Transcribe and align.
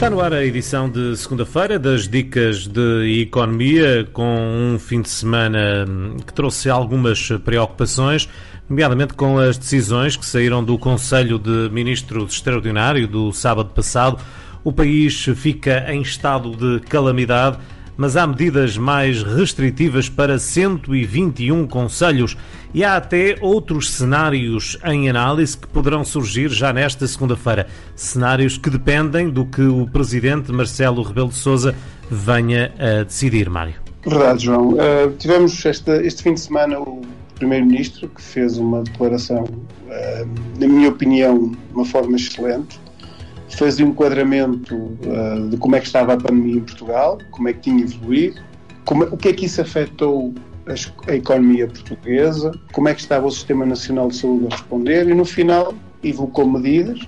Está 0.00 0.08
no 0.08 0.22
ar 0.22 0.32
a 0.32 0.42
edição 0.42 0.88
de 0.88 1.14
segunda-feira 1.14 1.78
das 1.78 2.08
Dicas 2.08 2.66
de 2.66 3.20
Economia, 3.20 4.08
com 4.14 4.72
um 4.74 4.78
fim 4.78 5.02
de 5.02 5.10
semana 5.10 5.84
que 6.26 6.32
trouxe 6.32 6.70
algumas 6.70 7.28
preocupações, 7.44 8.26
nomeadamente 8.66 9.12
com 9.12 9.36
as 9.36 9.58
decisões 9.58 10.16
que 10.16 10.24
saíram 10.24 10.64
do 10.64 10.78
Conselho 10.78 11.38
de 11.38 11.68
Ministros 11.70 12.32
Extraordinário 12.32 13.06
do 13.06 13.30
sábado 13.30 13.74
passado. 13.74 14.18
O 14.64 14.72
país 14.72 15.22
fica 15.36 15.84
em 15.92 16.00
estado 16.00 16.56
de 16.56 16.80
calamidade 16.86 17.58
mas 18.00 18.16
há 18.16 18.26
medidas 18.26 18.78
mais 18.78 19.22
restritivas 19.22 20.08
para 20.08 20.38
121 20.38 21.66
conselhos 21.66 22.34
e 22.72 22.82
há 22.82 22.96
até 22.96 23.36
outros 23.42 23.90
cenários 23.90 24.78
em 24.86 25.10
análise 25.10 25.54
que 25.54 25.66
poderão 25.66 26.02
surgir 26.02 26.48
já 26.48 26.72
nesta 26.72 27.06
segunda-feira. 27.06 27.66
Cenários 27.94 28.56
que 28.56 28.70
dependem 28.70 29.28
do 29.28 29.44
que 29.44 29.60
o 29.60 29.86
presidente 29.86 30.50
Marcelo 30.50 31.02
Rebelo 31.02 31.28
de 31.28 31.34
Sousa 31.34 31.74
venha 32.10 32.72
a 32.78 33.04
decidir, 33.04 33.50
Mário. 33.50 33.74
Verdade, 34.06 34.46
João. 34.46 34.70
Uh, 34.70 35.12
tivemos 35.18 35.62
este, 35.66 36.22
fim 36.22 36.32
de 36.32 36.40
semana 36.40 36.80
o 36.80 37.02
primeiro-ministro 37.34 38.08
que 38.08 38.22
fez 38.22 38.56
uma 38.56 38.82
declaração, 38.82 39.44
uh, 39.44 40.58
na 40.58 40.66
minha 40.66 40.88
opinião, 40.88 41.50
de 41.50 41.58
uma 41.74 41.84
forma 41.84 42.16
excelente 42.16 42.80
fez 43.56 43.80
um 43.80 43.88
enquadramento 43.88 44.74
uh, 44.74 45.48
de 45.48 45.56
como 45.56 45.76
é 45.76 45.80
que 45.80 45.86
estava 45.86 46.14
a 46.14 46.16
pandemia 46.16 46.56
em 46.56 46.60
Portugal, 46.60 47.18
como 47.30 47.48
é 47.48 47.52
que 47.52 47.60
tinha 47.60 47.82
evoluído, 47.82 48.40
como, 48.84 49.04
o 49.04 49.16
que 49.16 49.28
é 49.28 49.32
que 49.32 49.46
isso 49.46 49.60
afetou 49.60 50.34
a, 51.06 51.14
economia 51.14 51.66
portuguesa, 51.66 52.52
como 52.72 52.88
é 52.88 52.94
que 52.94 53.00
estava 53.00 53.26
o 53.26 53.30
Sistema 53.30 53.66
Nacional 53.66 54.08
de 54.08 54.16
Saúde 54.16 54.46
a 54.50 54.56
responder 54.56 55.08
e 55.08 55.14
no 55.14 55.24
final 55.24 55.74
evocou 56.02 56.46
medidas, 56.48 57.00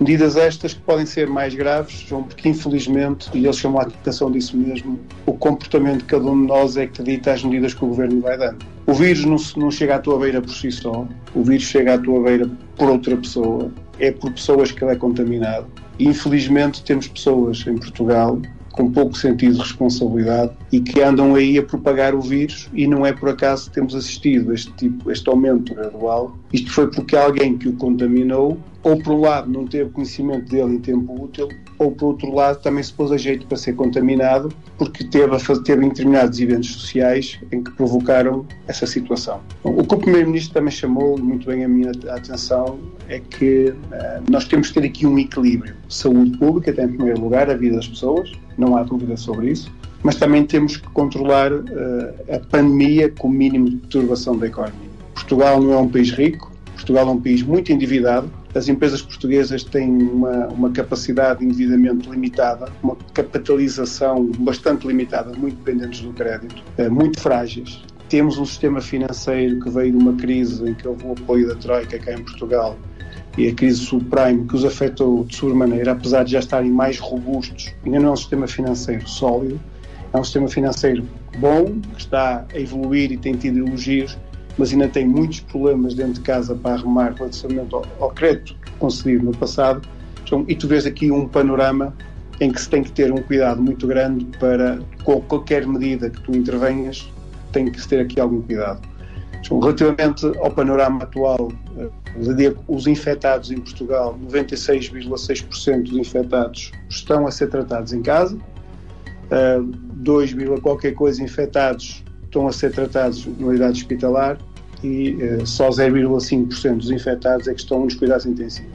medidas 0.00 0.36
estas 0.36 0.74
que 0.74 0.80
podem 0.80 1.06
ser 1.06 1.28
mais 1.28 1.54
graves, 1.54 2.04
João, 2.08 2.24
porque 2.24 2.48
infelizmente, 2.48 3.30
e 3.34 3.44
ele 3.44 3.52
chamou 3.52 3.80
a 3.80 3.84
atenção 3.84 4.30
disso 4.30 4.56
mesmo, 4.56 4.98
o 5.26 5.32
comportamento 5.34 5.98
de 5.98 6.04
cada 6.04 6.24
um 6.24 6.40
de 6.42 6.48
nós 6.48 6.76
é 6.76 6.86
que 6.86 7.02
dita 7.02 7.32
as 7.32 7.44
medidas 7.44 7.74
que 7.74 7.84
o 7.84 7.88
governo 7.88 8.20
vai 8.20 8.36
dando. 8.36 8.64
O 8.86 8.92
vírus 8.92 9.24
não, 9.24 9.36
não 9.62 9.70
chega 9.70 9.96
à 9.96 9.98
tua 9.98 10.18
beira 10.18 10.40
por 10.40 10.50
si 10.50 10.70
só, 10.70 11.06
o 11.34 11.42
vírus 11.42 11.64
chega 11.64 11.94
à 11.94 11.98
tua 11.98 12.22
beira 12.22 12.50
por 12.76 12.90
outra 12.90 13.16
pessoa, 13.16 13.70
é 13.98 14.10
por 14.10 14.32
pessoas 14.32 14.72
que 14.72 14.82
ele 14.84 14.92
é 14.92 14.96
contaminado. 14.96 15.66
Infelizmente 15.98 16.82
temos 16.82 17.08
pessoas 17.08 17.64
em 17.66 17.76
Portugal 17.76 18.40
com 18.74 18.90
pouco 18.90 19.16
sentido 19.16 19.54
de 19.54 19.60
responsabilidade 19.60 20.52
e 20.72 20.80
que 20.80 21.00
andam 21.00 21.36
aí 21.36 21.56
a 21.56 21.62
propagar 21.62 22.12
o 22.14 22.20
vírus 22.20 22.68
e 22.74 22.88
não 22.88 23.06
é 23.06 23.12
por 23.12 23.28
acaso 23.28 23.68
que 23.68 23.74
temos 23.76 23.94
assistido 23.94 24.52
este 24.52 24.72
tipo, 24.72 25.12
este 25.12 25.28
aumento 25.28 25.74
gradual. 25.74 26.36
Isto 26.52 26.72
foi 26.72 26.90
porque 26.90 27.16
alguém 27.16 27.56
que 27.56 27.68
o 27.68 27.74
contaminou 27.74 28.58
ou 28.82 29.00
por 29.00 29.14
um 29.14 29.20
lado 29.20 29.50
não 29.50 29.64
teve 29.64 29.90
conhecimento 29.90 30.50
dele 30.50 30.74
em 30.74 30.80
tempo 30.80 31.22
útil, 31.22 31.48
ou 31.78 31.90
por 31.90 32.06
outro 32.06 32.32
lado 32.32 32.60
também 32.60 32.82
se 32.82 32.92
pôs 32.92 33.10
a 33.10 33.16
jeito 33.16 33.46
para 33.46 33.56
ser 33.56 33.74
contaminado, 33.74 34.48
porque 34.78 35.04
teve, 35.04 35.36
teve 35.64 35.88
determinados 35.88 36.40
eventos 36.40 36.72
sociais 36.72 37.38
em 37.52 37.62
que 37.62 37.70
provocaram 37.72 38.46
essa 38.66 38.86
situação. 38.86 39.40
O 39.62 39.84
que 39.84 39.94
o 39.94 39.98
Primeiro-Ministro 39.98 40.54
também 40.54 40.70
chamou 40.70 41.18
muito 41.18 41.46
bem 41.46 41.64
a 41.64 41.68
minha 41.68 41.90
atenção 42.08 42.78
é 43.08 43.20
que 43.20 43.70
uh, 43.70 44.30
nós 44.30 44.46
temos 44.46 44.68
que 44.68 44.80
ter 44.80 44.86
aqui 44.86 45.06
um 45.06 45.18
equilíbrio. 45.18 45.74
Saúde 45.88 46.36
pública 46.38 46.72
tem 46.72 46.84
em 46.84 46.88
primeiro 46.88 47.20
lugar 47.20 47.50
a 47.50 47.54
vida 47.54 47.76
das 47.76 47.88
pessoas, 47.88 48.32
não 48.56 48.76
há 48.76 48.82
dúvida 48.82 49.16
sobre 49.16 49.50
isso, 49.50 49.72
mas 50.02 50.16
também 50.16 50.44
temos 50.44 50.76
que 50.76 50.88
controlar 50.90 51.52
uh, 51.52 51.64
a 52.32 52.38
pandemia 52.38 53.10
com 53.10 53.28
o 53.28 53.30
mínimo 53.30 53.70
de 53.70 53.76
perturbação 53.76 54.36
da 54.36 54.46
economia. 54.46 54.94
Portugal 55.14 55.60
não 55.62 55.72
é 55.72 55.78
um 55.78 55.88
país 55.88 56.10
rico, 56.10 56.52
Portugal 56.74 57.08
é 57.08 57.10
um 57.10 57.20
país 57.20 57.42
muito 57.42 57.72
endividado, 57.72 58.30
as 58.54 58.68
empresas 58.68 59.02
portuguesas 59.02 59.64
têm 59.64 59.90
uma, 59.90 60.46
uma 60.48 60.70
capacidade 60.70 61.40
de 61.40 61.46
endividamento 61.46 62.10
limitada, 62.10 62.70
uma 62.82 62.96
capitalização 63.12 64.30
bastante 64.38 64.86
limitada, 64.86 65.32
muito 65.36 65.56
dependentes 65.56 66.00
do 66.00 66.12
crédito, 66.12 66.62
eh, 66.78 66.88
muito 66.88 67.20
frágeis. 67.20 67.82
Temos 68.08 68.38
um 68.38 68.44
sistema 68.44 68.80
financeiro 68.80 69.60
que 69.60 69.70
veio 69.70 69.92
de 69.92 69.98
uma 69.98 70.12
crise 70.14 70.68
em 70.68 70.74
que 70.74 70.86
houve 70.86 71.04
o 71.04 71.12
apoio 71.12 71.48
da 71.48 71.56
Troika 71.56 71.98
cá 71.98 72.12
em 72.12 72.22
Portugal 72.22 72.78
e 73.36 73.48
a 73.48 73.54
crise 73.54 73.78
subprime 73.78 74.46
que 74.46 74.54
os 74.54 74.64
afetou 74.64 75.24
de 75.24 75.34
sobremaneira, 75.34 75.92
apesar 75.92 76.22
de 76.22 76.32
já 76.32 76.38
estarem 76.38 76.70
mais 76.70 77.00
robustos, 77.00 77.74
ainda 77.84 77.98
não 77.98 78.10
é 78.10 78.12
um 78.12 78.16
sistema 78.16 78.46
financeiro 78.46 79.08
sólido, 79.08 79.60
é 80.12 80.16
um 80.16 80.22
sistema 80.22 80.46
financeiro 80.46 81.04
bom, 81.38 81.80
que 81.80 82.00
está 82.00 82.46
a 82.54 82.58
evoluir 82.58 83.10
e 83.10 83.16
tem 83.16 83.34
tido 83.34 83.66
elogios, 83.66 84.16
mas 84.58 84.72
ainda 84.72 84.88
tem 84.88 85.06
muitos 85.06 85.40
problemas 85.40 85.94
dentro 85.94 86.14
de 86.14 86.20
casa 86.20 86.54
para 86.54 86.74
arrumar 86.74 87.12
relativamente 87.12 87.74
ao, 87.74 87.84
ao 88.00 88.10
crédito 88.10 88.56
concedido 88.78 89.24
no 89.24 89.36
passado. 89.36 89.86
Então, 90.22 90.44
e 90.48 90.54
tu 90.54 90.68
vês 90.68 90.86
aqui 90.86 91.10
um 91.10 91.28
panorama 91.28 91.94
em 92.40 92.50
que 92.50 92.60
se 92.60 92.68
tem 92.68 92.82
que 92.82 92.92
ter 92.92 93.12
um 93.12 93.22
cuidado 93.22 93.62
muito 93.62 93.86
grande 93.86 94.24
para, 94.38 94.78
com 95.04 95.20
qualquer 95.22 95.66
medida 95.66 96.10
que 96.10 96.20
tu 96.22 96.36
intervenhas, 96.36 97.08
tem 97.52 97.70
que 97.70 97.80
se 97.80 97.88
ter 97.88 98.00
aqui 98.00 98.18
algum 98.20 98.42
cuidado. 98.42 98.80
Então, 99.40 99.60
relativamente 99.60 100.26
ao 100.38 100.50
panorama 100.50 101.04
atual, 101.04 101.52
eh, 101.76 102.54
os 102.66 102.86
infectados 102.86 103.50
em 103.50 103.60
Portugal, 103.60 104.18
96,6% 104.30 105.82
dos 105.82 105.98
infectados 105.98 106.72
estão 106.88 107.26
a 107.26 107.30
ser 107.30 107.48
tratados 107.50 107.92
em 107.92 108.02
casa, 108.02 108.38
2, 109.30 110.32
eh, 110.32 110.60
qualquer 110.62 110.94
coisa 110.94 111.22
infectados 111.22 112.02
estão 112.34 112.48
a 112.48 112.52
ser 112.52 112.72
tratados 112.72 113.26
na 113.38 113.46
unidade 113.46 113.80
hospitalar 113.80 114.38
e 114.82 115.12
uh, 115.14 115.46
só 115.46 115.68
0,5% 115.68 116.78
dos 116.78 116.90
infectados 116.90 117.46
é 117.46 117.54
que 117.54 117.60
estão 117.60 117.84
nos 117.84 117.94
cuidados 117.94 118.26
intensivos. 118.26 118.72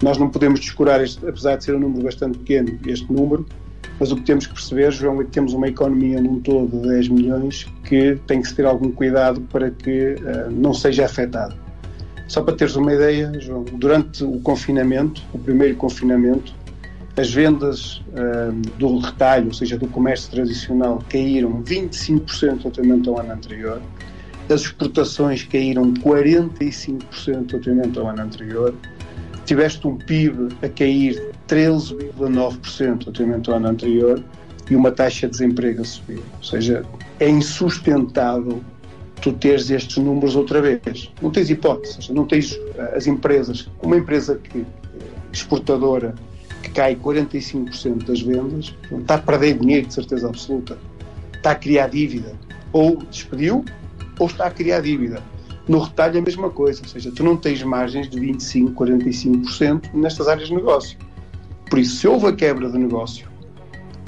Nós 0.00 0.16
não 0.16 0.30
podemos 0.30 0.60
descurar, 0.60 1.02
este, 1.02 1.26
apesar 1.26 1.56
de 1.56 1.64
ser 1.64 1.74
um 1.74 1.80
número 1.80 2.04
bastante 2.04 2.38
pequeno, 2.38 2.78
este 2.86 3.12
número, 3.12 3.44
mas 3.98 4.12
o 4.12 4.16
que 4.16 4.22
temos 4.22 4.46
que 4.46 4.54
perceber, 4.54 4.92
João, 4.92 5.20
é 5.20 5.24
que 5.24 5.30
temos 5.30 5.52
uma 5.52 5.66
economia 5.66 6.20
num 6.20 6.38
todo 6.40 6.80
de 6.80 6.88
10 6.88 7.08
milhões 7.08 7.66
que 7.82 8.16
tem 8.28 8.40
que 8.40 8.54
ter 8.54 8.64
algum 8.64 8.92
cuidado 8.92 9.40
para 9.52 9.72
que 9.72 10.14
uh, 10.14 10.50
não 10.52 10.72
seja 10.72 11.04
afetado. 11.04 11.56
Só 12.28 12.42
para 12.42 12.54
teres 12.54 12.76
uma 12.76 12.94
ideia, 12.94 13.32
João, 13.40 13.64
durante 13.64 14.22
o 14.22 14.38
confinamento, 14.40 15.20
o 15.32 15.38
primeiro 15.38 15.74
confinamento, 15.76 16.54
as 17.18 17.32
vendas 17.32 17.96
uh, 17.96 18.52
do 18.78 18.98
retalho, 18.98 19.46
ou 19.48 19.52
seja, 19.52 19.76
do 19.76 19.88
comércio 19.88 20.30
tradicional, 20.30 21.02
caíram 21.08 21.62
25% 21.64 22.60
relativamente 22.62 23.08
ao 23.08 23.18
ano 23.18 23.32
anterior. 23.32 23.82
As 24.48 24.62
exportações 24.62 25.42
caíram 25.42 25.92
45% 25.94 27.02
relativamente 27.26 27.98
ao 27.98 28.06
ano 28.06 28.22
anterior. 28.22 28.72
Tiveste 29.44 29.86
um 29.86 29.96
PIB 29.96 30.54
a 30.62 30.68
cair 30.68 31.32
13,9% 31.48 33.00
relativamente 33.00 33.50
ao 33.50 33.56
ano 33.56 33.68
anterior 33.68 34.22
e 34.70 34.76
uma 34.76 34.92
taxa 34.92 35.26
de 35.26 35.32
desemprego 35.32 35.82
a 35.82 35.84
subir. 35.84 36.22
Ou 36.36 36.44
seja, 36.44 36.84
é 37.18 37.28
insustentável 37.28 38.62
tu 39.20 39.32
teres 39.32 39.70
estes 39.70 39.96
números 39.96 40.36
outra 40.36 40.62
vez. 40.62 41.10
Não 41.20 41.30
tens 41.30 41.50
hipótese, 41.50 42.12
não 42.12 42.24
tens 42.24 42.54
eh, 42.76 42.92
as 42.94 43.08
empresas, 43.08 43.68
uma 43.82 43.96
empresa 43.96 44.36
que 44.36 44.64
exportadora 45.32 46.14
que 46.62 46.70
cai 46.70 46.96
45% 46.96 48.04
das 48.04 48.20
vendas, 48.20 48.74
está 48.90 49.14
a 49.14 49.18
perder 49.18 49.58
dinheiro 49.58 49.86
de 49.86 49.94
certeza 49.94 50.28
absoluta, 50.28 50.78
está 51.34 51.52
a 51.52 51.54
criar 51.54 51.88
dívida, 51.88 52.34
ou 52.72 52.96
despediu, 52.96 53.64
ou 54.18 54.26
está 54.26 54.46
a 54.46 54.50
criar 54.50 54.80
dívida. 54.80 55.22
No 55.68 55.80
retalho 55.80 56.16
é 56.16 56.20
a 56.20 56.22
mesma 56.22 56.50
coisa, 56.50 56.80
ou 56.82 56.88
seja, 56.88 57.12
tu 57.14 57.22
não 57.22 57.36
tens 57.36 57.62
margens 57.62 58.08
de 58.08 58.18
25%, 58.18 58.74
45% 58.74 59.92
nestas 59.92 60.26
áreas 60.26 60.48
de 60.48 60.54
negócio. 60.54 60.98
Por 61.68 61.78
isso, 61.78 61.96
se 61.96 62.08
houve 62.08 62.26
a 62.26 62.32
quebra 62.32 62.70
de 62.70 62.78
negócio, 62.78 63.28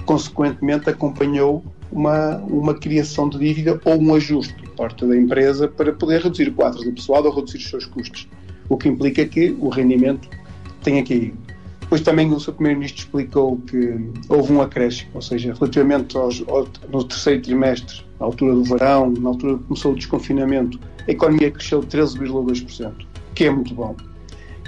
consequentemente 0.06 0.88
acompanhou 0.88 1.62
uma, 1.92 2.38
uma 2.38 2.74
criação 2.74 3.28
de 3.28 3.38
dívida 3.38 3.80
ou 3.84 4.00
um 4.00 4.14
ajuste 4.14 4.54
por 4.54 4.70
parte 4.70 5.04
da 5.04 5.16
empresa 5.16 5.68
para 5.68 5.92
poder 5.92 6.22
reduzir 6.22 6.48
o 6.48 6.54
quadro 6.54 6.82
do 6.82 6.92
pessoal 6.92 7.22
ou 7.24 7.34
reduzir 7.34 7.58
os 7.58 7.68
seus 7.68 7.84
custos, 7.84 8.26
o 8.68 8.76
que 8.76 8.88
implica 8.88 9.24
que 9.26 9.54
o 9.60 9.68
rendimento 9.68 10.28
tenha 10.82 11.04
caído. 11.04 11.36
Depois 11.90 12.02
também 12.02 12.32
o 12.32 12.38
Sr. 12.38 12.52
Primeiro-Ministro 12.52 13.00
explicou 13.00 13.56
que 13.66 13.98
houve 14.28 14.52
um 14.52 14.62
acréscimo, 14.62 15.10
ou 15.12 15.20
seja, 15.20 15.52
relativamente 15.52 16.16
aos, 16.16 16.40
ao, 16.46 16.68
no 16.88 17.02
terceiro 17.02 17.42
trimestre, 17.42 18.04
na 18.20 18.26
altura 18.26 18.54
do 18.54 18.62
verão, 18.62 19.10
na 19.10 19.30
altura 19.30 19.58
que 19.58 19.64
começou 19.64 19.90
o 19.90 19.96
desconfinamento, 19.96 20.78
a 21.08 21.10
economia 21.10 21.50
cresceu 21.50 21.80
13,2%, 21.80 22.92
que 23.34 23.42
é 23.42 23.50
muito 23.50 23.74
bom. 23.74 23.96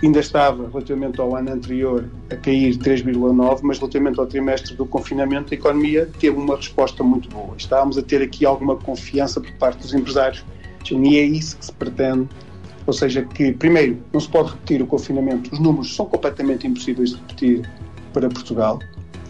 Ainda 0.03 0.19
estava, 0.19 0.69
relativamente 0.69 1.21
ao 1.21 1.37
ano 1.37 1.53
anterior, 1.53 2.11
a 2.29 2.35
cair 2.35 2.77
3,9%, 2.77 3.61
mas 3.63 3.79
relativamente 3.79 4.19
ao 4.19 4.27
trimestre 4.27 4.75
do 4.75 4.85
confinamento, 4.85 5.55
a 5.55 5.57
economia 5.57 6.11
teve 6.19 6.37
uma 6.37 6.57
resposta 6.57 7.05
muito 7.05 7.29
boa. 7.29 7.55
Estávamos 7.57 7.97
a 7.97 8.03
ter 8.03 8.21
aqui 8.21 8.45
alguma 8.45 8.75
confiança 8.75 9.41
por 9.41 9.53
parte 9.59 9.79
dos 9.79 9.95
empresários, 9.95 10.45
e 10.91 11.19
é 11.19 11.23
isso 11.23 11.57
que 11.57 11.67
se 11.67 11.73
pretende 11.73 12.27
ou 12.87 12.93
seja, 12.93 13.23
que, 13.23 13.53
primeiro, 13.53 13.99
não 14.13 14.21
se 14.21 14.29
pode 14.29 14.51
repetir 14.51 14.83
o 14.83 14.87
confinamento, 14.87 15.53
os 15.53 15.59
números 15.59 15.95
são 15.95 16.07
completamente 16.07 16.67
impossíveis 16.67 17.11
de 17.11 17.17
repetir 17.17 17.71
para 18.13 18.29
Portugal. 18.29 18.79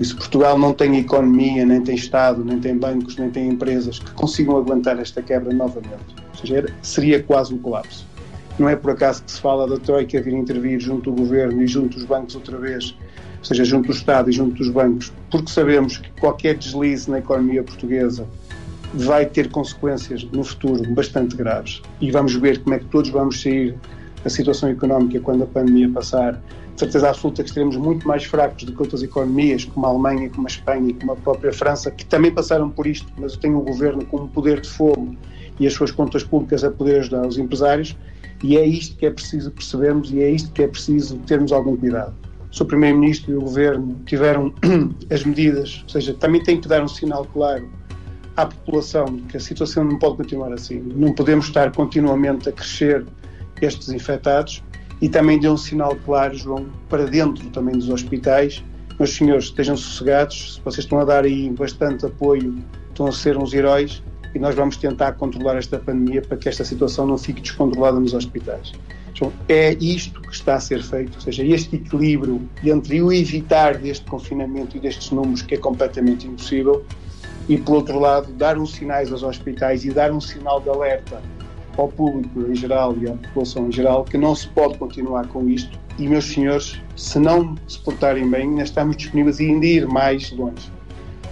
E 0.00 0.04
se 0.04 0.14
Portugal 0.14 0.58
não 0.58 0.72
tem 0.72 0.98
economia, 0.98 1.64
nem 1.64 1.80
tem 1.82 1.94
Estado, 1.94 2.44
nem 2.44 2.58
tem 2.58 2.76
bancos, 2.76 3.16
nem 3.16 3.30
tem 3.30 3.48
empresas 3.48 3.98
que 3.98 4.10
consigam 4.12 4.56
aguentar 4.56 4.98
esta 4.98 5.22
quebra 5.22 5.52
novamente, 5.52 6.14
ou 6.30 6.40
seja, 6.40 6.66
seria 6.82 7.22
quase 7.22 7.54
um 7.54 7.58
colapso. 7.58 8.06
Não 8.58 8.68
é 8.68 8.76
por 8.76 8.90
acaso 8.90 9.22
que 9.22 9.32
se 9.32 9.40
fala 9.40 9.66
da 9.66 9.76
Troika 9.76 10.20
vir 10.20 10.34
intervir 10.34 10.80
junto 10.80 11.10
do 11.10 11.16
governo 11.16 11.62
e 11.62 11.66
junto 11.66 11.96
dos 11.96 12.04
bancos 12.04 12.34
outra 12.34 12.58
vez 12.58 12.94
seja 13.42 13.64
junto 13.64 13.88
do 13.88 13.92
Estado 13.92 14.30
e 14.30 14.32
junto 14.32 14.56
dos 14.56 14.68
bancos, 14.68 15.12
porque 15.30 15.50
sabemos 15.50 15.96
que 15.98 16.08
qualquer 16.20 16.56
deslize 16.56 17.10
na 17.10 17.18
economia 17.18 17.62
portuguesa 17.62 18.26
vai 18.94 19.26
ter 19.26 19.50
consequências 19.50 20.22
no 20.24 20.44
futuro 20.44 20.88
bastante 20.92 21.34
graves 21.36 21.80
e 22.00 22.10
vamos 22.10 22.34
ver 22.34 22.62
como 22.62 22.74
é 22.74 22.78
que 22.78 22.84
todos 22.86 23.10
vamos 23.10 23.40
sair 23.40 23.74
da 24.22 24.30
situação 24.30 24.68
económica 24.68 25.20
quando 25.20 25.44
a 25.44 25.46
pandemia 25.46 25.88
passar. 25.90 26.40
De 26.74 26.80
certeza 26.80 27.10
absoluta 27.10 27.42
que 27.42 27.50
estaremos 27.50 27.76
muito 27.76 28.08
mais 28.08 28.24
fracos 28.24 28.64
do 28.64 28.72
que 28.72 28.80
outras 28.80 29.02
economias, 29.02 29.64
como 29.64 29.84
a 29.84 29.90
Alemanha, 29.90 30.30
como 30.30 30.46
a 30.46 30.50
Espanha, 30.50 30.94
como 30.94 31.12
a 31.12 31.16
própria 31.16 31.52
França, 31.52 31.90
que 31.90 32.04
também 32.04 32.32
passaram 32.32 32.70
por 32.70 32.86
isto, 32.86 33.06
mas 33.18 33.36
tem 33.36 33.54
o 33.54 33.60
governo 33.60 34.04
com 34.06 34.22
um 34.22 34.28
poder 34.28 34.60
de 34.60 34.68
fogo 34.68 35.14
e 35.60 35.66
as 35.66 35.74
suas 35.74 35.90
contas 35.90 36.24
públicas 36.24 36.64
a 36.64 36.70
poder 36.70 37.00
ajudar 37.00 37.26
os 37.26 37.36
empresários. 37.36 37.96
E 38.42 38.56
é 38.56 38.64
isto 38.64 38.96
que 38.96 39.06
é 39.06 39.10
preciso 39.10 39.50
percebermos 39.50 40.10
e 40.10 40.22
é 40.22 40.30
isto 40.30 40.50
que 40.52 40.62
é 40.62 40.66
preciso 40.66 41.18
termos 41.18 41.52
algum 41.52 41.76
cuidado. 41.76 42.14
O 42.50 42.54
Sr. 42.54 42.66
Primeiro-Ministro 42.66 43.32
e 43.32 43.36
o 43.36 43.40
Governo 43.42 43.96
tiveram 44.06 44.52
as 45.10 45.24
medidas, 45.24 45.80
ou 45.84 45.88
seja, 45.90 46.14
também 46.14 46.42
tem 46.42 46.60
que 46.60 46.68
dar 46.68 46.82
um 46.82 46.88
sinal 46.88 47.26
claro 47.32 47.68
à 48.36 48.46
população 48.46 49.06
que 49.28 49.36
a 49.36 49.40
situação 49.40 49.84
não 49.84 49.98
pode 49.98 50.16
continuar 50.16 50.52
assim. 50.52 50.80
Não 50.94 51.12
podemos 51.12 51.46
estar 51.46 51.70
continuamente 51.72 52.48
a 52.48 52.52
crescer 52.52 53.04
estes 53.60 53.88
infectados 53.90 54.62
e 55.00 55.08
também 55.08 55.38
deu 55.38 55.52
um 55.52 55.56
sinal 55.56 55.96
claro, 56.04 56.34
João, 56.36 56.66
para 56.88 57.04
dentro 57.04 57.48
também 57.50 57.74
dos 57.74 57.88
hospitais. 57.88 58.62
Meus 58.98 59.14
senhores, 59.14 59.46
estejam 59.46 59.76
sossegados, 59.76 60.60
vocês 60.64 60.84
estão 60.84 60.98
a 61.00 61.04
dar 61.04 61.24
aí 61.24 61.50
bastante 61.50 62.06
apoio, 62.06 62.62
estão 62.88 63.06
a 63.06 63.12
ser 63.12 63.36
uns 63.36 63.52
heróis 63.52 64.02
e 64.34 64.38
nós 64.38 64.54
vamos 64.54 64.76
tentar 64.76 65.12
controlar 65.12 65.56
esta 65.56 65.78
pandemia 65.78 66.22
para 66.22 66.36
que 66.36 66.48
esta 66.48 66.64
situação 66.64 67.06
não 67.06 67.18
fique 67.18 67.40
descontrolada 67.40 67.98
nos 67.98 68.14
hospitais. 68.14 68.72
Então, 69.14 69.32
é 69.48 69.74
isto 69.74 70.20
que 70.22 70.34
está 70.34 70.54
a 70.54 70.60
ser 70.60 70.82
feito, 70.82 71.14
ou 71.16 71.20
seja, 71.20 71.44
este 71.44 71.76
equilíbrio 71.76 72.48
entre 72.64 73.02
o 73.02 73.12
evitar 73.12 73.76
deste 73.76 74.04
confinamento 74.06 74.76
e 74.76 74.80
destes 74.80 75.10
números 75.10 75.42
que 75.42 75.54
é 75.54 75.58
completamente 75.58 76.26
impossível 76.26 76.84
e, 77.48 77.56
por 77.56 77.76
outro 77.76 77.98
lado, 77.98 78.32
dar 78.32 78.58
uns 78.58 78.72
sinais 78.72 79.10
aos 79.10 79.22
hospitais 79.22 79.84
e 79.84 79.90
dar 79.90 80.12
um 80.12 80.20
sinal 80.20 80.60
de 80.60 80.68
alerta 80.68 81.20
ao 81.76 81.88
público 81.88 82.40
em 82.40 82.54
geral 82.54 82.94
e 82.98 83.08
à 83.08 83.12
população 83.12 83.68
em 83.68 83.72
geral 83.72 84.04
que 84.04 84.18
não 84.18 84.34
se 84.34 84.46
pode 84.48 84.76
continuar 84.78 85.26
com 85.28 85.48
isto 85.48 85.78
e, 85.98 86.08
meus 86.08 86.32
senhores, 86.32 86.80
se 86.96 87.18
não 87.18 87.56
se 87.68 87.78
portarem 87.78 88.28
bem, 88.28 88.42
ainda 88.42 88.62
estamos 88.62 88.96
disponíveis 88.96 89.40
a 89.40 89.42
ainda 89.42 89.66
ir 89.66 89.86
mais 89.86 90.30
longe. 90.32 90.70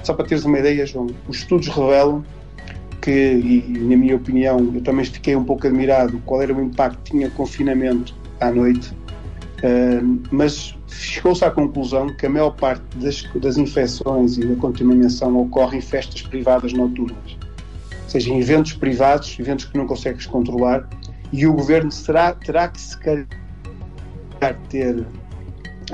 Só 0.02 0.14
para 0.14 0.26
teres 0.26 0.44
uma 0.44 0.58
ideia, 0.58 0.86
João, 0.86 1.08
os 1.28 1.38
estudos 1.38 1.68
revelam 1.68 2.24
que, 3.00 3.10
e 3.10 3.78
na 3.78 3.96
minha 3.96 4.16
opinião, 4.16 4.58
eu 4.74 4.82
também 4.82 5.04
fiquei 5.04 5.34
um 5.34 5.44
pouco 5.44 5.66
admirado 5.66 6.20
qual 6.26 6.42
era 6.42 6.52
o 6.52 6.62
impacto 6.62 6.98
que 7.04 7.12
tinha 7.12 7.30
confinamento 7.30 8.14
à 8.40 8.50
noite, 8.50 8.92
uh, 8.92 10.20
mas 10.30 10.76
chegou-se 10.90 11.44
à 11.44 11.50
conclusão 11.50 12.08
que 12.14 12.26
a 12.26 12.30
maior 12.30 12.50
parte 12.50 12.82
das, 12.96 13.22
das 13.34 13.56
infecções 13.56 14.36
e 14.36 14.46
da 14.46 14.56
contaminação 14.56 15.36
ocorre 15.38 15.78
em 15.78 15.80
festas 15.80 16.22
privadas 16.22 16.72
noturnas, 16.72 17.36
ou 18.04 18.08
seja, 18.08 18.30
em 18.30 18.40
eventos 18.40 18.72
privados, 18.72 19.38
eventos 19.38 19.64
que 19.66 19.76
não 19.76 19.86
consegues 19.86 20.26
controlar, 20.26 20.88
e 21.32 21.46
o 21.46 21.52
governo 21.52 21.90
será, 21.92 22.32
terá 22.32 22.68
que 22.68 22.80
se 22.80 22.98
calhar 22.98 23.26
ter 24.68 25.06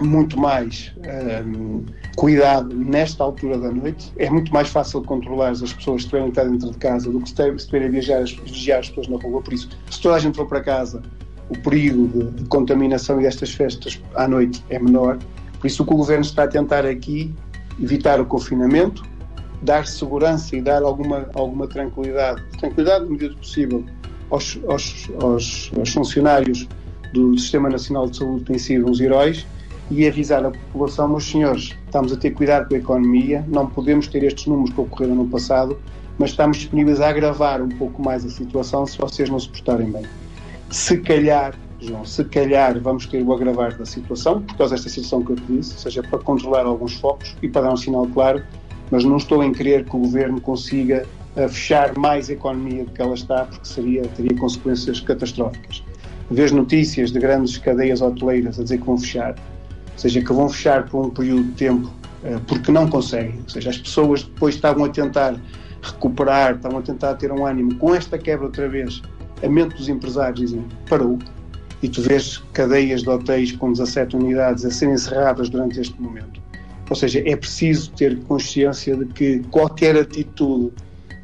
muito 0.02 0.38
mais 0.38 0.92
um, 1.46 1.84
cuidado 2.16 2.74
nesta 2.74 3.24
altura 3.24 3.58
da 3.58 3.70
noite. 3.70 4.12
É 4.16 4.28
muito 4.28 4.52
mais 4.52 4.68
fácil 4.68 5.02
controlar 5.02 5.50
as 5.50 5.60
pessoas 5.72 6.04
que 6.04 6.16
estiverem 6.16 6.30
dentro 6.30 6.70
de 6.70 6.78
casa 6.78 7.10
do 7.10 7.20
que 7.20 7.28
se 7.28 7.42
estiverem 7.56 7.88
a 7.88 7.90
viajar, 7.90 8.24
vigiar 8.24 8.80
as 8.80 8.88
pessoas 8.88 9.08
na 9.08 9.16
rua. 9.16 9.42
Por 9.42 9.52
isso, 9.52 9.68
se 9.90 10.00
toda 10.00 10.16
a 10.16 10.18
gente 10.18 10.36
for 10.36 10.46
para 10.46 10.60
casa, 10.60 11.02
o 11.48 11.58
perigo 11.58 12.08
de, 12.08 12.42
de 12.42 12.44
contaminação 12.48 13.18
destas 13.18 13.52
festas 13.52 14.00
à 14.14 14.26
noite 14.26 14.62
é 14.70 14.78
menor. 14.78 15.18
Por 15.60 15.66
isso, 15.66 15.82
o 15.82 15.86
que 15.86 15.92
o 15.92 15.96
governo 15.96 16.24
está 16.24 16.44
a 16.44 16.48
tentar 16.48 16.84
aqui 16.84 17.34
evitar 17.80 18.20
o 18.20 18.26
confinamento, 18.26 19.02
dar 19.62 19.86
segurança 19.86 20.56
e 20.56 20.60
dar 20.60 20.82
alguma, 20.82 21.28
alguma 21.34 21.66
tranquilidade, 21.66 22.42
tranquilidade 22.58 23.04
no 23.04 23.12
medida 23.12 23.34
possível, 23.34 23.84
aos, 24.30 24.58
aos, 24.66 25.10
aos, 25.20 25.72
aos 25.76 25.92
funcionários 25.92 26.66
do 27.12 27.38
Sistema 27.38 27.68
Nacional 27.68 28.08
de 28.08 28.16
Saúde, 28.18 28.44
têm 28.44 28.58
sido 28.58 28.90
uns 28.90 29.00
heróis 29.00 29.46
e 29.90 30.06
avisar 30.06 30.44
a 30.44 30.50
população, 30.50 31.08
meus 31.08 31.30
senhores, 31.30 31.76
estamos 31.84 32.12
a 32.12 32.16
ter 32.16 32.32
cuidado 32.32 32.68
com 32.68 32.74
a 32.74 32.78
economia, 32.78 33.44
não 33.46 33.66
podemos 33.68 34.08
ter 34.08 34.24
estes 34.24 34.46
números 34.46 34.74
que 34.74 34.80
ocorreram 34.80 35.14
no 35.14 35.28
passado, 35.28 35.78
mas 36.18 36.30
estamos 36.30 36.56
disponíveis 36.56 37.00
a 37.00 37.08
agravar 37.08 37.62
um 37.62 37.68
pouco 37.68 38.02
mais 38.02 38.24
a 38.24 38.28
situação 38.28 38.86
se 38.86 38.98
vocês 38.98 39.30
não 39.30 39.38
se 39.38 39.48
portarem 39.48 39.90
bem. 39.90 40.04
Se 40.76 40.98
calhar, 40.98 41.54
João, 41.80 42.04
se 42.04 42.22
calhar 42.22 42.78
vamos 42.78 43.06
ter 43.06 43.22
o 43.22 43.32
agravar 43.32 43.74
da 43.78 43.86
situação, 43.86 44.42
por 44.42 44.58
causa 44.58 44.74
desta 44.74 44.90
situação 44.90 45.24
que 45.24 45.32
eu 45.32 45.36
te 45.36 45.52
disse, 45.54 45.72
ou 45.72 45.78
seja, 45.78 46.02
para 46.02 46.18
controlar 46.18 46.66
alguns 46.66 46.92
focos 46.96 47.34
e 47.40 47.48
para 47.48 47.62
dar 47.62 47.72
um 47.72 47.78
sinal 47.78 48.06
claro, 48.08 48.44
mas 48.90 49.02
não 49.02 49.16
estou 49.16 49.42
em 49.42 49.52
querer 49.52 49.86
que 49.86 49.96
o 49.96 50.00
governo 50.00 50.38
consiga 50.38 51.06
eh, 51.34 51.48
fechar 51.48 51.96
mais 51.96 52.28
a 52.28 52.34
economia 52.34 52.84
do 52.84 52.90
que 52.90 53.00
ela 53.00 53.14
está, 53.14 53.44
porque 53.46 53.66
seria, 53.66 54.02
teria 54.02 54.36
consequências 54.36 55.00
catastróficas. 55.00 55.82
Vejo 56.30 56.54
notícias 56.54 57.10
de 57.10 57.20
grandes 57.20 57.56
cadeias 57.56 58.02
hoteleiras 58.02 58.60
a 58.60 58.62
dizer 58.62 58.76
que 58.76 58.84
vão 58.84 58.98
fechar 58.98 59.30
ou 59.30 59.98
seja, 59.98 60.20
que 60.20 60.30
vão 60.30 60.46
fechar 60.50 60.90
por 60.90 61.06
um 61.06 61.08
período 61.08 61.44
de 61.44 61.52
tempo 61.52 61.90
uh, 62.22 62.38
porque 62.46 62.70
não 62.70 62.86
conseguem. 62.86 63.40
Ou 63.44 63.48
seja, 63.48 63.70
as 63.70 63.78
pessoas 63.78 64.24
depois 64.24 64.54
estavam 64.54 64.84
a 64.84 64.90
tentar 64.90 65.40
recuperar, 65.80 66.56
estavam 66.56 66.80
a 66.80 66.82
tentar 66.82 67.14
ter 67.14 67.32
um 67.32 67.46
ânimo. 67.46 67.74
Com 67.76 67.94
esta 67.94 68.18
quebra 68.18 68.44
outra 68.44 68.68
vez, 68.68 69.00
a 69.42 69.48
mente 69.48 69.76
dos 69.76 69.88
empresários 69.88 70.40
dizem 70.40 70.64
parou. 70.88 71.18
E 71.82 71.88
tu 71.88 72.00
vês 72.00 72.38
cadeias 72.52 73.02
de 73.02 73.10
hotéis 73.10 73.52
com 73.52 73.70
17 73.70 74.16
unidades 74.16 74.64
a 74.64 74.70
serem 74.70 74.94
encerradas 74.94 75.48
durante 75.48 75.78
este 75.78 76.00
momento. 76.00 76.40
Ou 76.88 76.96
seja, 76.96 77.22
é 77.26 77.36
preciso 77.36 77.90
ter 77.92 78.18
consciência 78.24 78.96
de 78.96 79.04
que 79.06 79.40
qualquer 79.50 79.96
atitude 79.96 80.72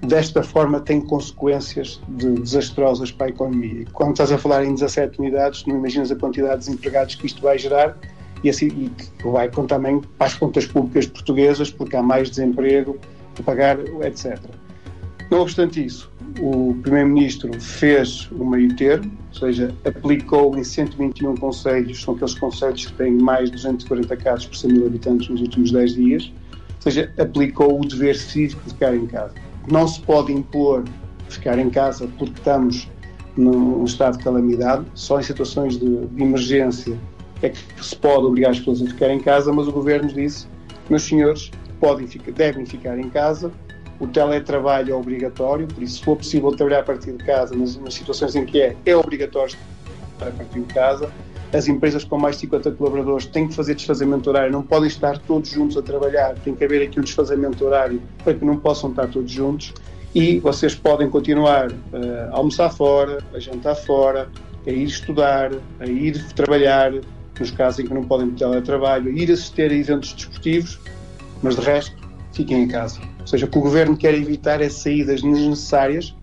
desta 0.02 0.42
forma 0.42 0.80
tem 0.80 1.00
consequências 1.00 2.00
de 2.08 2.32
desastrosas 2.32 3.10
para 3.12 3.28
a 3.28 3.30
economia. 3.30 3.86
Quando 3.92 4.12
estás 4.12 4.32
a 4.32 4.38
falar 4.38 4.64
em 4.64 4.74
17 4.74 5.20
unidades, 5.20 5.64
não 5.64 5.76
imaginas 5.76 6.10
a 6.10 6.16
quantidade 6.16 6.60
de 6.60 6.66
desempregados 6.66 7.14
que 7.14 7.26
isto 7.26 7.40
vai 7.40 7.56
gerar 7.58 7.96
e, 8.42 8.50
assim, 8.50 8.66
e 8.66 8.90
vai 9.22 9.48
também 9.48 10.00
para 10.18 10.26
as 10.26 10.34
contas 10.34 10.66
públicas 10.66 11.06
portuguesas, 11.06 11.70
porque 11.70 11.94
há 11.94 12.02
mais 12.02 12.28
desemprego 12.28 12.98
a 13.38 13.42
pagar, 13.42 13.78
etc. 14.04 14.38
Não 15.32 15.40
obstante 15.40 15.82
isso, 15.82 16.12
o 16.38 16.76
Primeiro-Ministro 16.82 17.58
fez 17.58 18.30
o 18.32 18.44
meio 18.44 18.76
termo, 18.76 19.10
ou 19.28 19.40
seja, 19.40 19.74
aplicou 19.82 20.54
em 20.58 20.62
121 20.62 21.38
conselhos, 21.38 22.02
são 22.02 22.12
aqueles 22.12 22.34
conselhos 22.34 22.84
que 22.84 22.92
têm 22.92 23.12
mais 23.12 23.46
de 23.46 23.56
240 23.56 24.14
casos 24.18 24.44
por 24.44 24.56
100 24.56 24.72
mil 24.74 24.86
habitantes 24.86 25.30
nos 25.30 25.40
últimos 25.40 25.72
10 25.72 25.94
dias, 25.94 26.30
ou 26.50 26.82
seja, 26.82 27.10
aplicou 27.18 27.80
o 27.80 27.88
dever 27.88 28.14
cívico 28.14 28.60
de 28.64 28.74
ficar 28.74 28.94
em 28.94 29.06
casa. 29.06 29.32
Não 29.70 29.88
se 29.88 30.02
pode 30.02 30.34
impor 30.34 30.84
ficar 31.30 31.58
em 31.58 31.70
casa 31.70 32.06
porque 32.18 32.34
estamos 32.34 32.90
num 33.34 33.82
estado 33.86 34.18
de 34.18 34.24
calamidade, 34.24 34.84
só 34.92 35.18
em 35.18 35.22
situações 35.22 35.78
de, 35.78 36.08
de 36.08 36.22
emergência 36.22 36.94
é 37.40 37.48
que 37.48 37.58
se 37.82 37.96
pode 37.96 38.26
obrigar 38.26 38.50
as 38.50 38.58
pessoas 38.58 38.82
a 38.82 38.86
ficar 38.86 39.08
em 39.08 39.18
casa, 39.18 39.50
mas 39.50 39.66
o 39.66 39.72
governo 39.72 40.12
disse, 40.12 40.46
meus 40.90 41.04
senhores, 41.04 41.50
podem 41.80 42.06
devem 42.36 42.66
ficar 42.66 42.98
em 42.98 43.08
casa, 43.08 43.50
o 44.02 44.06
teletrabalho 44.08 44.92
é 44.92 44.96
obrigatório, 44.96 45.68
por 45.68 45.80
isso, 45.80 45.98
se 45.98 46.04
for 46.04 46.16
possível 46.16 46.50
trabalhar 46.50 46.80
a 46.80 46.82
partir 46.82 47.12
de 47.12 47.24
casa, 47.24 47.54
nas, 47.54 47.76
nas 47.76 47.94
situações 47.94 48.34
em 48.34 48.44
que 48.44 48.60
é, 48.60 48.74
é 48.84 48.96
obrigatório 48.96 49.56
trabalhar 50.18 50.34
a 50.34 50.38
partir 50.38 50.60
de 50.60 50.74
casa. 50.74 51.12
As 51.52 51.68
empresas 51.68 52.02
com 52.02 52.18
mais 52.18 52.34
de 52.34 52.40
50 52.40 52.72
colaboradores 52.72 53.26
têm 53.26 53.46
que 53.46 53.54
fazer 53.54 53.76
desfazamento 53.76 54.28
horário, 54.28 54.50
não 54.50 54.62
podem 54.62 54.88
estar 54.88 55.18
todos 55.18 55.50
juntos 55.50 55.76
a 55.76 55.82
trabalhar, 55.82 56.34
tem 56.42 56.52
que 56.52 56.64
haver 56.64 56.82
aqui 56.82 56.98
um 56.98 57.02
desfazamento 57.04 57.64
horário 57.64 58.02
para 58.24 58.34
que 58.34 58.44
não 58.44 58.56
possam 58.56 58.90
estar 58.90 59.06
todos 59.06 59.30
juntos. 59.30 59.72
E 60.12 60.40
vocês 60.40 60.74
podem 60.74 61.08
continuar 61.08 61.70
uh, 61.70 61.76
a 62.32 62.36
almoçar 62.38 62.70
fora, 62.70 63.18
a 63.32 63.38
jantar 63.38 63.76
fora, 63.76 64.28
a 64.66 64.70
ir 64.70 64.84
estudar, 64.84 65.52
a 65.78 65.86
ir 65.86 66.26
trabalhar, 66.34 66.92
nos 67.38 67.50
casos 67.52 67.80
em 67.80 67.86
que 67.86 67.94
não 67.94 68.02
podem 68.02 68.30
ter 68.30 68.38
teletrabalho, 68.38 69.16
ir 69.16 69.30
assistir 69.30 69.70
a 69.70 69.74
eventos 69.74 70.12
desportivos, 70.12 70.80
mas 71.40 71.54
de 71.54 71.62
resto, 71.62 71.96
fiquem 72.32 72.64
em 72.64 72.68
casa. 72.68 73.11
Ou 73.22 73.26
seja, 73.26 73.46
o 73.46 73.48
que 73.48 73.58
o 73.58 73.60
governo 73.60 73.96
quer 73.96 74.14
evitar 74.14 74.60
é 74.60 74.68
saídas 74.68 75.22
desnecessárias, 75.22 76.14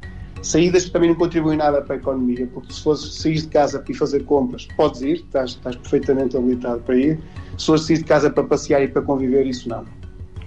saídas 0.41 0.85
que 0.85 0.91
também 0.91 1.09
não 1.09 1.15
contribuem 1.15 1.57
nada 1.57 1.81
para 1.81 1.95
a 1.95 1.97
economia, 1.97 2.47
porque 2.53 2.71
se 2.71 2.83
fores 2.83 3.01
sair 3.15 3.41
de 3.41 3.47
casa 3.47 3.79
para 3.79 3.91
ir 3.91 3.95
fazer 3.95 4.23
compras, 4.25 4.67
podes 4.77 5.01
ir, 5.01 5.15
estás, 5.15 5.51
estás 5.51 5.75
perfeitamente 5.75 6.37
habilitado 6.37 6.81
para 6.81 6.95
ir. 6.95 7.19
Se 7.57 7.65
fores 7.65 7.83
sair 7.83 7.97
de 7.97 8.03
casa 8.03 8.29
para 8.29 8.43
passear 8.43 8.83
e 8.83 8.87
para 8.87 9.01
conviver, 9.01 9.45
isso 9.47 9.67
não. 9.67 9.83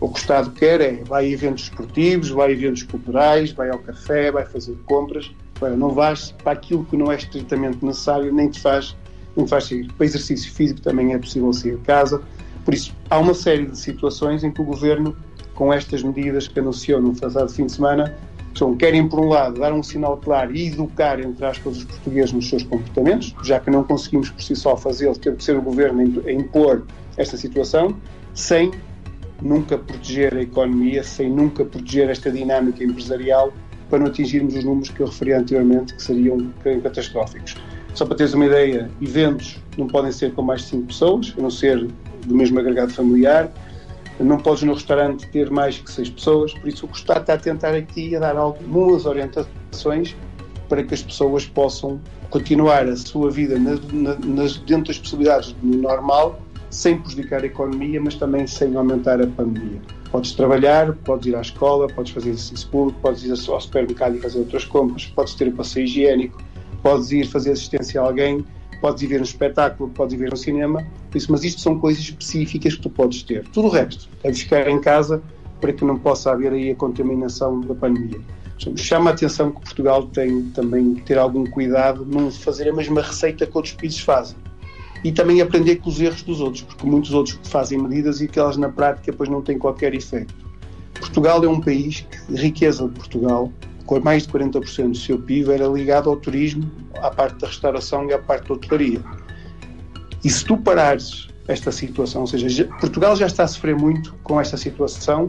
O 0.00 0.08
que 0.08 0.18
o 0.18 0.20
Estado 0.20 0.50
quer 0.50 0.80
é 0.80 0.92
vai 1.04 1.26
a 1.26 1.28
eventos 1.28 1.64
esportivos, 1.64 2.30
vai 2.30 2.48
a 2.48 2.52
eventos 2.52 2.82
culturais, 2.82 3.52
vai 3.52 3.70
ao 3.70 3.78
café, 3.78 4.32
vai 4.32 4.44
fazer 4.44 4.76
compras. 4.86 5.30
Agora, 5.56 5.76
não 5.76 5.90
vais 5.90 6.32
para 6.42 6.52
aquilo 6.52 6.84
que 6.84 6.96
não 6.96 7.12
é 7.12 7.16
estritamente 7.16 7.84
necessário, 7.84 8.32
nem 8.32 8.48
te 8.48 8.60
faz 8.60 8.96
não 9.36 9.46
faz 9.46 9.64
sair. 9.64 9.90
Para 9.92 10.06
exercício 10.06 10.52
físico 10.52 10.80
também 10.80 11.12
é 11.14 11.18
possível 11.18 11.52
sair 11.52 11.76
de 11.76 11.82
casa. 11.82 12.22
Por 12.64 12.74
isso, 12.74 12.94
há 13.10 13.18
uma 13.18 13.34
série 13.34 13.66
de 13.66 13.78
situações 13.78 14.44
em 14.44 14.50
que 14.50 14.60
o 14.60 14.64
Governo, 14.64 15.16
com 15.54 15.72
estas 15.72 16.02
medidas 16.02 16.48
que 16.48 16.58
anunciou 16.58 17.00
no 17.00 17.14
passado 17.14 17.52
fim 17.52 17.66
de 17.66 17.72
semana, 17.72 18.16
Então, 18.52 18.76
querem, 18.76 19.08
por 19.08 19.18
um 19.18 19.28
lado, 19.28 19.60
dar 19.60 19.72
um 19.72 19.82
sinal 19.82 20.18
claro 20.18 20.54
e 20.54 20.68
educar, 20.68 21.18
entre 21.18 21.44
aspas, 21.44 21.78
os 21.78 21.84
portugueses 21.84 22.32
nos 22.32 22.48
seus 22.48 22.62
comportamentos, 22.62 23.34
já 23.42 23.58
que 23.58 23.70
não 23.70 23.82
conseguimos 23.82 24.30
por 24.30 24.42
si 24.42 24.54
só 24.54 24.76
fazê-lo, 24.76 25.16
tem 25.16 25.34
que 25.34 25.42
ser 25.42 25.56
o 25.56 25.62
governo 25.62 26.22
a 26.26 26.32
impor 26.32 26.82
esta 27.16 27.36
situação, 27.36 27.96
sem 28.34 28.70
nunca 29.40 29.78
proteger 29.78 30.34
a 30.34 30.42
economia, 30.42 31.02
sem 31.02 31.30
nunca 31.30 31.64
proteger 31.64 32.10
esta 32.10 32.30
dinâmica 32.30 32.84
empresarial 32.84 33.52
para 33.88 33.98
não 33.98 34.06
atingirmos 34.06 34.54
os 34.54 34.64
números 34.64 34.90
que 34.90 35.00
eu 35.00 35.06
referi 35.06 35.32
anteriormente, 35.32 35.94
que 35.94 36.02
seriam 36.02 36.52
catastróficos. 36.82 37.56
Só 37.94 38.06
para 38.06 38.16
teres 38.16 38.32
uma 38.34 38.46
ideia, 38.46 38.90
eventos 39.00 39.58
não 39.76 39.86
podem 39.86 40.12
ser 40.12 40.32
com 40.32 40.42
mais 40.42 40.62
de 40.62 40.68
5 40.68 40.86
pessoas, 40.86 41.34
a 41.36 41.42
não 41.42 41.50
ser 41.50 41.88
do 42.26 42.34
mesmo 42.34 42.58
agregado 42.58 42.92
familiar, 42.92 43.52
não 44.20 44.38
podes 44.38 44.62
no 44.62 44.74
restaurante 44.74 45.26
ter 45.28 45.50
mais 45.50 45.78
que 45.78 45.90
6 45.90 46.10
pessoas, 46.10 46.52
por 46.54 46.68
isso 46.68 46.86
o 46.86 46.90
Estado 46.90 47.22
está 47.22 47.34
a 47.34 47.38
tentar 47.38 47.74
aqui 47.74 48.14
a 48.16 48.20
dar 48.20 48.36
algumas 48.36 49.06
orientações 49.06 50.14
para 50.68 50.82
que 50.82 50.94
as 50.94 51.02
pessoas 51.02 51.46
possam 51.46 52.00
continuar 52.30 52.88
a 52.88 52.96
sua 52.96 53.30
vida 53.30 53.58
na, 53.58 53.76
na, 53.92 54.14
nas, 54.16 54.56
dentro 54.56 54.86
das 54.86 54.98
possibilidades 54.98 55.52
do 55.52 55.76
normal, 55.76 56.40
sem 56.70 56.98
prejudicar 56.98 57.42
a 57.42 57.46
economia, 57.46 58.00
mas 58.00 58.14
também 58.14 58.46
sem 58.46 58.74
aumentar 58.74 59.20
a 59.20 59.26
pandemia. 59.26 59.80
Podes 60.10 60.32
trabalhar, 60.32 60.94
podes 61.04 61.26
ir 61.26 61.36
à 61.36 61.42
escola, 61.42 61.86
podes 61.88 62.12
fazer 62.12 62.30
exercício 62.30 62.68
público, 62.68 62.98
podes 63.02 63.22
ir 63.24 63.30
ao 63.30 63.60
supermercado 63.60 64.16
e 64.16 64.20
fazer 64.20 64.38
outras 64.38 64.64
compras, 64.64 65.04
podes 65.06 65.34
ter 65.34 65.48
o 65.48 65.52
passeio 65.52 65.84
higiênico, 65.84 66.42
podes 66.82 67.12
ir 67.12 67.26
fazer 67.26 67.52
assistência 67.52 68.00
a 68.00 68.04
alguém, 68.04 68.44
podes 68.82 69.00
ir 69.02 69.06
ver 69.06 69.20
um 69.20 69.24
espetáculo, 69.24 69.88
podes 69.90 70.12
ir 70.14 70.16
ver 70.16 70.32
um 70.32 70.36
cinema, 70.36 70.84
isso, 71.14 71.30
mas 71.30 71.44
isto 71.44 71.60
são 71.60 71.78
coisas 71.78 72.02
específicas 72.02 72.74
que 72.74 72.82
tu 72.82 72.90
podes 72.90 73.22
ter. 73.22 73.44
Tudo 73.48 73.68
o 73.68 73.70
resto, 73.70 74.08
deves 74.22 74.40
ficar 74.40 74.68
em 74.68 74.80
casa 74.80 75.22
para 75.60 75.72
que 75.72 75.84
não 75.84 75.96
possa 75.96 76.32
haver 76.32 76.52
aí 76.52 76.72
a 76.72 76.74
contaminação 76.74 77.60
da 77.60 77.74
pandemia. 77.76 78.20
Chama 78.76 79.10
a 79.10 79.12
atenção 79.12 79.52
que 79.52 79.60
Portugal 79.60 80.06
tem 80.08 80.42
também 80.50 80.96
que 80.96 81.02
ter 81.02 81.16
algum 81.16 81.46
cuidado 81.46 82.04
não 82.04 82.30
fazer 82.30 82.68
a 82.68 82.72
mesma 82.72 83.00
receita 83.00 83.46
que 83.46 83.56
outros 83.56 83.74
países 83.74 84.00
fazem. 84.00 84.36
E 85.04 85.10
também 85.10 85.40
aprender 85.40 85.76
com 85.76 85.88
os 85.88 86.00
erros 86.00 86.22
dos 86.22 86.40
outros, 86.40 86.62
porque 86.62 86.86
muitos 86.86 87.12
outros 87.12 87.38
fazem 87.44 87.78
medidas 87.78 88.20
e 88.20 88.28
que 88.28 88.38
elas 88.38 88.56
na 88.56 88.68
prática 88.68 89.10
depois 89.10 89.28
não 89.28 89.42
têm 89.42 89.58
qualquer 89.58 89.94
efeito. 89.94 90.34
Portugal 90.94 91.44
é 91.44 91.48
um 91.48 91.60
país 91.60 92.06
que 92.28 92.34
riqueza 92.34 92.88
de 92.88 92.94
Portugal, 92.94 93.52
mais 94.02 94.26
de 94.26 94.32
40% 94.32 94.90
do 94.90 94.96
seu 94.96 95.18
PIB, 95.18 95.52
era 95.52 95.66
ligado 95.66 96.10
ao 96.10 96.16
turismo, 96.16 96.70
à 97.00 97.10
parte 97.10 97.38
da 97.38 97.46
restauração 97.46 98.08
e 98.08 98.12
à 98.12 98.18
parte 98.18 98.48
da 98.48 98.54
hotelaria. 98.54 99.00
E 100.24 100.30
se 100.30 100.44
tu 100.44 100.56
parares 100.56 101.28
esta 101.48 101.72
situação, 101.72 102.22
ou 102.22 102.26
seja, 102.26 102.64
Portugal 102.80 103.16
já 103.16 103.26
está 103.26 103.44
a 103.44 103.48
sofrer 103.48 103.76
muito 103.76 104.14
com 104.22 104.40
esta 104.40 104.56
situação 104.56 105.26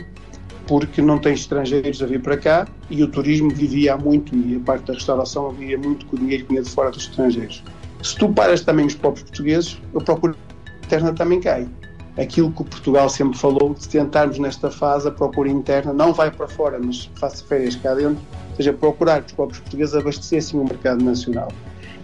porque 0.67 1.01
não 1.01 1.17
tem 1.17 1.33
estrangeiros 1.33 2.01
a 2.01 2.05
vir 2.05 2.21
para 2.21 2.37
cá 2.37 2.67
e 2.89 3.03
o 3.03 3.07
turismo 3.07 3.49
vivia 3.49 3.97
muito 3.97 4.35
e 4.35 4.55
a 4.55 4.59
parte 4.59 4.85
da 4.85 4.93
restauração 4.93 5.51
vivia 5.51 5.77
muito 5.77 6.05
com 6.05 6.15
o 6.15 6.19
dinheiro 6.19 6.43
que 6.43 6.49
vinha 6.49 6.61
de 6.61 6.69
fora 6.69 6.91
dos 6.91 7.03
estrangeiros. 7.03 7.63
Se 8.01 8.15
tu 8.15 8.29
paras 8.29 8.61
também 8.61 8.85
os 8.85 8.95
próprios 8.95 9.23
portugueses, 9.23 9.81
a 9.95 10.03
procura 10.03 10.35
interna 10.85 11.13
também 11.13 11.39
cai. 11.39 11.67
Aquilo 12.17 12.51
que 12.51 12.61
o 12.61 12.65
Portugal 12.65 13.09
sempre 13.09 13.37
falou, 13.37 13.73
de 13.73 13.87
tentarmos 13.89 14.37
nesta 14.37 14.69
fase 14.69 15.07
a 15.07 15.11
procura 15.11 15.49
interna, 15.49 15.91
não 15.91 16.13
vai 16.13 16.29
para 16.29 16.47
fora, 16.47 16.79
mas 16.79 17.09
faça 17.15 17.43
férias 17.43 17.75
cá 17.75 17.95
dentro, 17.95 18.21
ou 18.53 18.57
seja, 18.57 18.71
procurar 18.71 19.21
que 19.21 19.27
os 19.27 19.33
próprios 19.33 19.59
portugueses 19.59 19.95
abastecessem 19.95 20.59
o 20.59 20.63
mercado 20.63 21.03
nacional. 21.03 21.49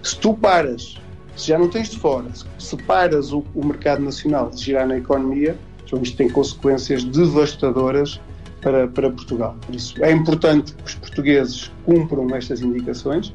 Se 0.01 0.17
tu 0.17 0.33
paras, 0.33 0.97
se 1.35 1.47
já 1.47 1.59
não 1.59 1.69
tens 1.69 1.89
de 1.89 1.99
fora, 1.99 2.27
se 2.57 2.77
paras 2.83 3.31
o, 3.31 3.45
o 3.53 3.65
mercado 3.65 4.03
nacional 4.03 4.49
de 4.49 4.63
girar 4.63 4.87
na 4.87 4.97
economia, 4.97 5.55
então 5.85 6.01
isto 6.01 6.17
tem 6.17 6.29
consequências 6.29 7.03
devastadoras 7.03 8.19
para, 8.61 8.87
para 8.87 9.11
Portugal. 9.11 9.55
Por 9.65 9.75
isso, 9.75 10.03
é 10.03 10.11
importante 10.11 10.73
que 10.73 10.83
os 10.83 10.95
portugueses 10.95 11.71
cumpram 11.85 12.35
estas 12.35 12.61
indicações. 12.61 13.33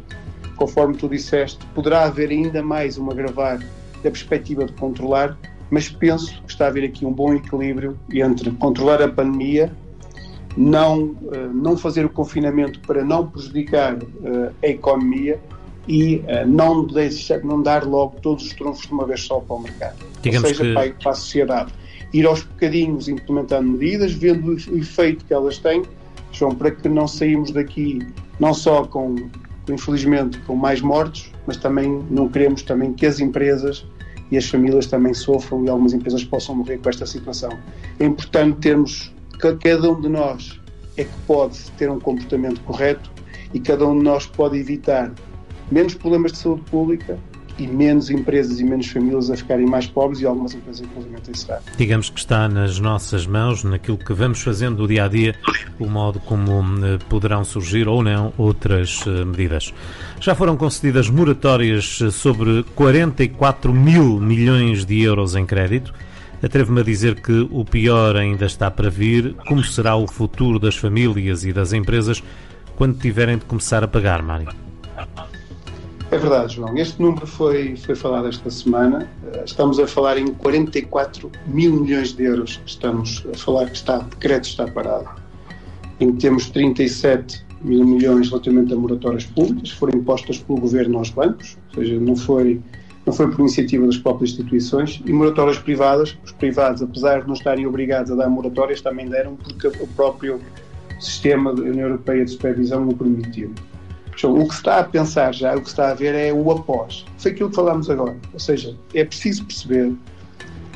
Conforme 0.56 0.96
tu 0.96 1.08
disseste, 1.08 1.64
poderá 1.74 2.04
haver 2.04 2.30
ainda 2.30 2.62
mais 2.62 2.98
um 2.98 3.10
agravar 3.10 3.58
da 3.58 4.10
perspectiva 4.10 4.64
de 4.64 4.72
controlar, 4.74 5.36
mas 5.70 5.88
penso 5.88 6.40
que 6.42 6.50
está 6.50 6.66
a 6.66 6.68
haver 6.68 6.84
aqui 6.84 7.04
um 7.04 7.12
bom 7.12 7.34
equilíbrio 7.34 7.98
entre 8.12 8.50
controlar 8.52 9.02
a 9.02 9.08
pandemia, 9.08 9.72
não, 10.56 11.16
eh, 11.32 11.48
não 11.52 11.76
fazer 11.76 12.04
o 12.04 12.08
confinamento 12.08 12.80
para 12.80 13.04
não 13.04 13.26
prejudicar 13.26 13.96
eh, 13.96 14.52
a 14.62 14.68
economia 14.68 15.40
e 15.86 16.16
uh, 16.16 16.46
não, 16.46 16.86
deixar, 16.86 17.40
não 17.40 17.60
dar 17.60 17.84
logo 17.84 18.16
todos 18.22 18.46
os 18.46 18.54
trunfos 18.54 18.86
de 18.86 18.92
uma 18.92 19.06
vez 19.06 19.22
só 19.22 19.40
para 19.40 19.56
o 19.56 19.60
mercado. 19.60 19.96
Digamos 20.22 20.48
Ou 20.48 20.56
seja, 20.56 20.82
que... 20.82 20.94
para, 21.02 21.10
a 21.10 21.14
sociedade 21.14 21.72
ir 22.12 22.26
aos 22.26 22.42
bocadinhos 22.42 23.08
implementando 23.08 23.68
medidas, 23.72 24.12
vendo 24.12 24.52
o 24.52 24.78
efeito 24.78 25.24
que 25.24 25.34
elas 25.34 25.58
têm, 25.58 25.82
João, 26.32 26.54
para 26.54 26.70
que 26.70 26.88
não 26.88 27.06
saímos 27.06 27.50
daqui 27.50 27.98
não 28.40 28.54
só 28.54 28.84
com, 28.84 29.16
infelizmente, 29.68 30.38
com 30.46 30.54
mais 30.54 30.80
mortos, 30.80 31.30
mas 31.46 31.56
também 31.56 32.02
não 32.10 32.28
queremos 32.28 32.62
também 32.62 32.92
que 32.92 33.04
as 33.04 33.20
empresas 33.20 33.84
e 34.30 34.38
as 34.38 34.48
famílias 34.48 34.86
também 34.86 35.12
sofram 35.12 35.64
e 35.64 35.68
algumas 35.68 35.92
empresas 35.92 36.24
possam 36.24 36.54
morrer 36.56 36.78
com 36.78 36.88
esta 36.88 37.04
situação. 37.04 37.50
É 37.98 38.04
importante 38.04 38.58
termos 38.60 39.12
cada 39.52 39.90
um 39.90 40.00
de 40.00 40.08
nós 40.08 40.60
é 40.96 41.04
que 41.04 41.16
pode 41.26 41.58
ter 41.72 41.90
um 41.90 42.00
comportamento 42.00 42.60
correto 42.62 43.10
e 43.52 43.60
cada 43.60 43.86
um 43.86 43.98
de 43.98 44.04
nós 44.04 44.26
pode 44.26 44.58
evitar 44.58 45.12
menos 45.70 45.94
problemas 45.94 46.32
de 46.32 46.38
saúde 46.38 46.62
pública, 46.70 47.18
e 47.58 47.66
menos 47.66 48.10
empresas 48.10 48.58
e 48.58 48.64
menos 48.64 48.88
famílias 48.88 49.30
a 49.30 49.36
ficarem 49.36 49.66
mais 49.66 49.86
pobres 49.86 50.20
e 50.20 50.26
algumas 50.26 50.54
empresas 50.54 50.84
inclusive 50.84 51.14
a 51.14 51.30
encerrar. 51.30 51.62
Digamos 51.76 52.10
que 52.10 52.18
está 52.18 52.48
nas 52.48 52.78
nossas 52.78 53.26
mãos, 53.26 53.62
naquilo 53.62 53.96
que 53.96 54.12
vamos 54.12 54.40
fazendo 54.42 54.76
do 54.76 54.88
dia 54.88 55.04
a 55.04 55.08
dia, 55.08 55.34
o 55.78 55.86
modo 55.86 56.18
como 56.20 56.84
eh, 56.84 56.98
poderão 57.08 57.44
surgir 57.44 57.86
ou 57.86 58.02
não 58.02 58.32
outras 58.36 59.04
eh, 59.06 59.24
medidas. 59.24 59.72
Já 60.20 60.34
foram 60.34 60.56
concedidas 60.56 61.08
moratórias 61.08 62.00
eh, 62.02 62.10
sobre 62.10 62.64
44 62.74 63.72
mil 63.72 64.18
milhões 64.18 64.84
de 64.84 65.00
euros 65.02 65.36
em 65.36 65.46
crédito. 65.46 65.94
Atrevo-me 66.44 66.82
a 66.82 66.84
dizer 66.84 67.22
que 67.22 67.48
o 67.50 67.64
pior 67.64 68.16
ainda 68.16 68.44
está 68.44 68.70
para 68.70 68.90
vir. 68.90 69.34
Como 69.48 69.64
será 69.64 69.96
o 69.96 70.06
futuro 70.06 70.58
das 70.58 70.76
famílias 70.76 71.42
e 71.42 71.54
das 71.54 71.72
empresas 71.72 72.22
quando 72.76 72.98
tiverem 72.98 73.38
de 73.38 73.46
começar 73.46 73.82
a 73.82 73.88
pagar, 73.88 74.22
Mário? 74.22 74.48
É 76.10 76.18
verdade, 76.18 76.56
João. 76.56 76.76
Este 76.76 77.00
número 77.00 77.26
foi, 77.26 77.76
foi 77.76 77.94
falado 77.94 78.28
esta 78.28 78.50
semana. 78.50 79.08
Estamos 79.46 79.78
a 79.78 79.86
falar 79.86 80.18
em 80.18 80.26
44 80.34 81.32
mil 81.46 81.80
milhões 81.80 82.12
de 82.12 82.24
euros 82.24 82.60
estamos 82.66 83.24
a 83.32 83.38
falar 83.38 83.70
que 83.70 83.76
está, 83.76 83.98
de 83.98 84.16
crédito 84.16 84.50
está 84.50 84.66
parado. 84.68 85.08
Em 85.98 86.12
que 86.12 86.20
temos 86.20 86.50
37 86.50 87.42
mil 87.62 87.86
milhões 87.86 88.28
relativamente 88.28 88.70
a 88.74 88.76
moratórias 88.76 89.24
públicas, 89.24 89.70
foram 89.70 89.98
impostas 89.98 90.36
pelo 90.36 90.60
governo 90.60 90.98
aos 90.98 91.08
bancos, 91.08 91.56
ou 91.68 91.82
seja, 91.82 91.98
não 91.98 92.14
foi, 92.14 92.60
não 93.06 93.12
foi 93.12 93.30
por 93.30 93.40
iniciativa 93.40 93.86
das 93.86 93.98
próprias 93.98 94.30
instituições, 94.30 95.02
e 95.04 95.12
moratórias 95.12 95.58
privadas, 95.58 96.16
os 96.24 96.32
privados, 96.32 96.82
apesar 96.82 97.22
de 97.22 97.26
não 97.26 97.34
estarem 97.34 97.66
obrigados 97.66 98.10
a 98.10 98.14
dar 98.14 98.28
moratórias, 98.28 98.80
também 98.80 99.08
deram 99.08 99.36
porque 99.36 99.68
o 99.68 99.86
próprio 99.88 100.40
sistema 101.00 101.54
da 101.54 101.62
União 101.62 101.88
Europeia 101.88 102.24
de 102.24 102.30
Supervisão 102.30 102.88
o 102.88 102.96
permitiu. 102.96 103.52
O 104.22 104.46
que 104.46 104.52
se 104.52 104.60
está 104.60 104.78
a 104.78 104.84
pensar 104.84 105.34
já, 105.34 105.54
o 105.54 105.60
que 105.60 105.66
se 105.66 105.72
está 105.72 105.90
a 105.90 105.94
ver 105.94 106.14
é 106.14 106.32
o 106.32 106.50
após. 106.50 107.04
Foi 107.18 107.32
aquilo 107.32 107.50
que 107.50 107.56
falámos 107.56 107.90
agora. 107.90 108.16
Ou 108.32 108.38
seja, 108.38 108.74
é 108.94 109.04
preciso 109.04 109.44
perceber 109.44 109.92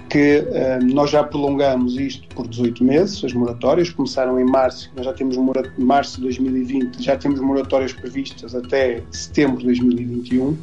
que 0.08 0.40
uh, 0.40 0.84
nós 0.92 1.10
já 1.10 1.22
prolongamos 1.22 1.96
isto 1.98 2.26
por 2.34 2.48
18 2.48 2.82
meses, 2.82 3.22
as 3.24 3.32
moratórias 3.32 3.90
começaram 3.90 4.40
em 4.40 4.44
março, 4.44 4.90
nós 4.96 5.04
já 5.04 5.12
temos 5.12 5.36
março 5.78 6.16
de 6.16 6.22
2020, 6.22 7.02
já 7.02 7.16
temos 7.16 7.40
moratórias 7.40 7.92
previstas 7.92 8.54
até 8.54 9.02
setembro 9.10 9.58
de 9.58 9.66
2021, 9.66 10.56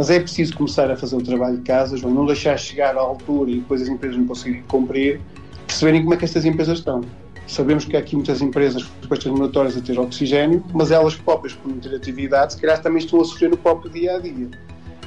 mas 0.00 0.08
é 0.08 0.18
preciso 0.18 0.56
começar 0.56 0.90
a 0.90 0.96
fazer 0.96 1.14
o 1.14 1.20
trabalho 1.20 1.58
de 1.58 1.62
casa, 1.62 1.94
João, 1.94 2.14
não 2.14 2.24
deixar 2.24 2.58
chegar 2.58 2.96
à 2.96 3.00
altura 3.00 3.50
e 3.50 3.56
depois 3.56 3.82
as 3.82 3.88
empresas 3.88 4.16
não 4.16 4.26
conseguirem 4.26 4.62
cumprir, 4.62 5.20
perceberem 5.66 6.00
como 6.00 6.14
é 6.14 6.16
que 6.16 6.24
estas 6.24 6.46
empresas 6.46 6.78
estão. 6.78 7.02
Sabemos 7.46 7.84
que 7.84 7.94
há 7.94 7.98
aqui 8.00 8.16
muitas 8.16 8.40
empresas 8.40 8.88
depois 9.02 9.22
terminatórias 9.22 9.76
a 9.76 9.80
ter 9.82 9.98
oxigênio, 9.98 10.64
mas 10.72 10.90
elas 10.90 11.16
próprias, 11.16 11.52
por 11.52 11.70
não 11.70 11.78
ter 11.78 11.94
atividade, 11.94 12.54
se 12.54 12.60
calhar 12.62 12.80
também 12.80 13.04
estão 13.04 13.20
a 13.20 13.24
sofrer 13.26 13.50
no 13.50 13.58
próprio 13.58 13.92
dia 13.92 14.16
a 14.16 14.18
dia. 14.18 14.48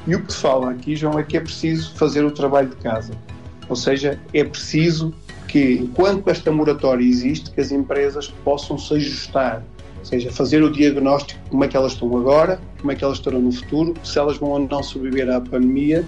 E 0.05 0.15
o 0.15 0.23
que 0.23 0.31
se 0.31 0.37
fala 0.37 0.69
aqui, 0.69 0.95
João, 0.95 1.17
é 1.17 1.23
que 1.23 1.37
é 1.37 1.39
preciso 1.39 1.95
fazer 1.95 2.23
o 2.23 2.29
trabalho 2.29 2.69
de 2.69 2.75
casa. 2.75 3.13
Ou 3.67 3.75
seja, 3.75 4.19
é 4.31 4.43
preciso 4.43 5.11
que, 5.47 5.73
enquanto 5.73 6.29
esta 6.29 6.51
moratória 6.51 7.03
existe, 7.03 7.49
que 7.49 7.59
as 7.59 7.71
empresas 7.71 8.27
possam 8.43 8.77
se 8.77 8.93
ajustar. 8.93 9.63
Ou 10.03 10.05
seja, 10.05 10.29
fazer 10.33 10.61
o 10.61 10.69
diagnóstico 10.69 11.41
de 11.45 11.49
como 11.49 11.63
é 11.63 11.67
que 11.69 11.77
elas 11.77 11.93
estão 11.93 12.17
agora, 12.17 12.59
como 12.77 12.91
é 12.91 12.95
que 12.95 13.05
elas 13.05 13.19
estarão 13.19 13.39
no 13.39 13.53
futuro, 13.53 13.93
se 14.03 14.19
elas 14.19 14.35
vão 14.35 14.49
ou 14.49 14.59
não 14.59 14.83
sobreviver 14.83 15.33
à 15.33 15.39
pandemia, 15.39 16.05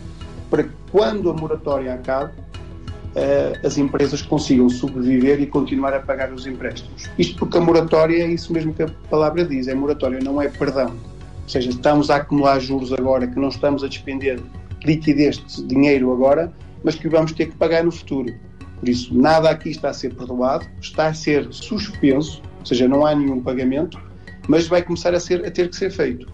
para 0.50 0.64
que 0.64 0.70
quando 0.92 1.30
a 1.30 1.34
moratória 1.34 1.94
acabe, 1.94 2.34
uh, 2.34 3.66
as 3.66 3.78
empresas 3.78 4.22
consigam 4.22 4.70
sobreviver 4.70 5.40
e 5.40 5.46
continuar 5.46 5.94
a 5.94 6.02
pagar 6.02 6.34
os 6.34 6.46
empréstimos. 6.46 7.10
Isto 7.18 7.40
porque 7.40 7.58
a 7.58 7.62
moratória 7.62 8.22
é 8.22 8.28
isso 8.28 8.52
mesmo 8.52 8.74
que 8.74 8.84
a 8.84 8.90
palavra 9.10 9.46
diz, 9.46 9.70
é 9.70 9.74
moratória, 9.74 10.20
não 10.22 10.42
é 10.42 10.50
perdão. 10.50 10.90
Ou 11.44 11.50
seja, 11.50 11.70
estamos 11.70 12.10
a 12.10 12.18
acumular 12.18 12.60
juros 12.60 12.92
agora 12.92 13.26
que 13.26 13.40
não 13.40 13.48
estamos 13.48 13.82
a 13.82 13.88
despender 13.88 14.42
liquidez 14.84 15.38
de 15.38 15.64
dinheiro 15.64 16.12
agora, 16.12 16.52
mas 16.84 16.96
que 16.96 17.08
vamos 17.08 17.32
ter 17.32 17.46
que 17.46 17.56
pagar 17.56 17.86
no 17.86 17.94
futuro. 17.94 18.34
Por 18.78 18.90
isso, 18.90 19.18
nada 19.18 19.50
aqui 19.50 19.70
está 19.70 19.90
a 19.90 19.94
ser 19.94 20.14
perdoado, 20.14 20.66
está 20.82 21.08
a 21.08 21.14
ser 21.14 21.48
suspenso, 21.52 22.42
ou 22.66 22.70
seja, 22.70 22.88
não 22.88 23.06
há 23.06 23.14
nenhum 23.14 23.40
pagamento, 23.42 24.00
mas 24.48 24.68
vai 24.68 24.82
começar 24.82 25.14
a, 25.14 25.20
ser, 25.20 25.46
a 25.46 25.52
ter 25.52 25.70
que 25.70 25.76
ser 25.76 25.92
feito. 25.92 26.28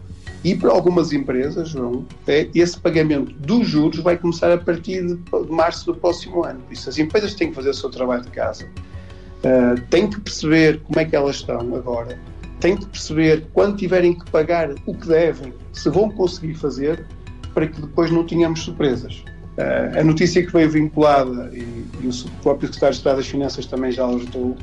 E 0.45 0.55
para 0.55 0.71
algumas 0.71 1.11
empresas, 1.11 1.69
João, 1.69 2.05
é, 2.25 2.47
esse 2.55 2.79
pagamento 2.79 3.33
dos 3.33 3.67
juros 3.67 3.99
vai 3.99 4.17
começar 4.17 4.51
a 4.51 4.57
partir 4.57 5.05
de 5.05 5.19
março 5.49 5.85
do 5.85 5.95
próximo 5.95 6.43
ano. 6.45 6.61
Por 6.61 6.73
isso, 6.73 6.89
as 6.89 6.97
empresas 6.97 7.35
têm 7.35 7.49
que 7.49 7.55
fazer 7.55 7.69
o 7.69 7.73
seu 7.73 7.89
trabalho 7.89 8.23
de 8.23 8.29
casa, 8.29 8.65
uh, 8.65 9.79
têm 9.89 10.09
que 10.09 10.19
perceber 10.21 10.79
como 10.79 10.99
é 10.99 11.05
que 11.05 11.15
elas 11.15 11.35
estão 11.35 11.75
agora, 11.75 12.17
têm 12.61 12.77
que 12.77 12.85
perceber 12.87 13.45
quando 13.53 13.75
tiverem 13.75 14.17
que 14.17 14.31
pagar 14.31 14.73
o 14.87 14.95
que 14.95 15.07
devem, 15.07 15.53
se 15.73 15.89
vão 15.89 16.09
conseguir 16.09 16.55
fazer, 16.55 17.05
para 17.53 17.67
que 17.67 17.81
depois 17.81 18.09
não 18.09 18.25
tenhamos 18.25 18.61
surpresas. 18.61 19.23
Uh, 19.57 19.99
a 19.99 20.03
notícia 20.03 20.43
que 20.43 20.51
veio 20.51 20.71
vinculada, 20.71 21.51
e, 21.53 21.85
e 22.01 22.07
o 22.07 22.31
próprio 22.41 22.67
Secretário 22.67 22.93
de 22.93 22.99
Estado 22.99 23.17
das 23.17 23.27
Finanças 23.27 23.65
também 23.67 23.91
já 23.91 24.05
alertou, 24.05 24.57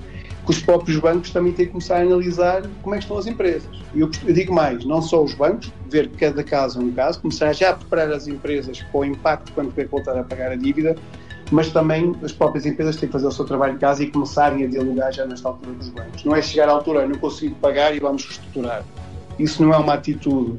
que 0.48 0.52
os 0.52 0.62
próprios 0.62 0.98
bancos 0.98 1.30
também 1.30 1.52
têm 1.52 1.66
que 1.66 1.72
começar 1.72 1.98
a 1.98 2.00
analisar 2.00 2.62
como 2.82 2.94
é 2.94 2.98
que 2.98 3.04
estão 3.04 3.18
as 3.18 3.26
empresas. 3.26 3.68
E 3.94 4.00
eu, 4.00 4.10
eu, 4.26 4.32
digo 4.32 4.54
mais, 4.54 4.82
não 4.82 5.02
só 5.02 5.22
os 5.22 5.34
bancos, 5.34 5.70
ver 5.90 6.08
cada 6.12 6.42
caso 6.42 6.80
é 6.80 6.82
um 6.82 6.90
caso, 6.90 7.20
começar 7.20 7.52
já 7.52 7.70
a 7.70 7.74
preparar 7.74 8.10
as 8.12 8.26
empresas 8.26 8.80
para 8.80 8.98
o 8.98 9.04
impacto 9.04 9.52
quando 9.52 9.68
tiver 9.68 9.88
voltar 9.88 10.16
a 10.18 10.24
pagar 10.24 10.50
a 10.50 10.56
dívida, 10.56 10.96
mas 11.50 11.70
também 11.70 12.14
as 12.22 12.32
próprias 12.32 12.64
empresas 12.64 12.96
têm 12.96 13.10
que 13.10 13.12
fazer 13.12 13.26
o 13.26 13.30
seu 13.30 13.44
trabalho 13.44 13.74
de 13.74 13.80
casa 13.80 14.02
e 14.02 14.10
começarem 14.10 14.64
a 14.64 14.68
dialogar 14.68 15.12
já 15.12 15.26
nesta 15.26 15.48
altura 15.48 15.72
dos 15.72 15.90
bancos. 15.90 16.24
Não 16.24 16.34
é 16.34 16.40
chegar 16.40 16.66
à 16.70 16.72
altura, 16.72 17.06
não 17.06 17.18
consigo 17.18 17.54
pagar 17.56 17.94
e 17.94 18.00
vamos 18.00 18.24
reestruturar. 18.24 18.82
Isso 19.38 19.62
não 19.62 19.74
é 19.74 19.76
uma 19.76 19.94
atitude 19.94 20.58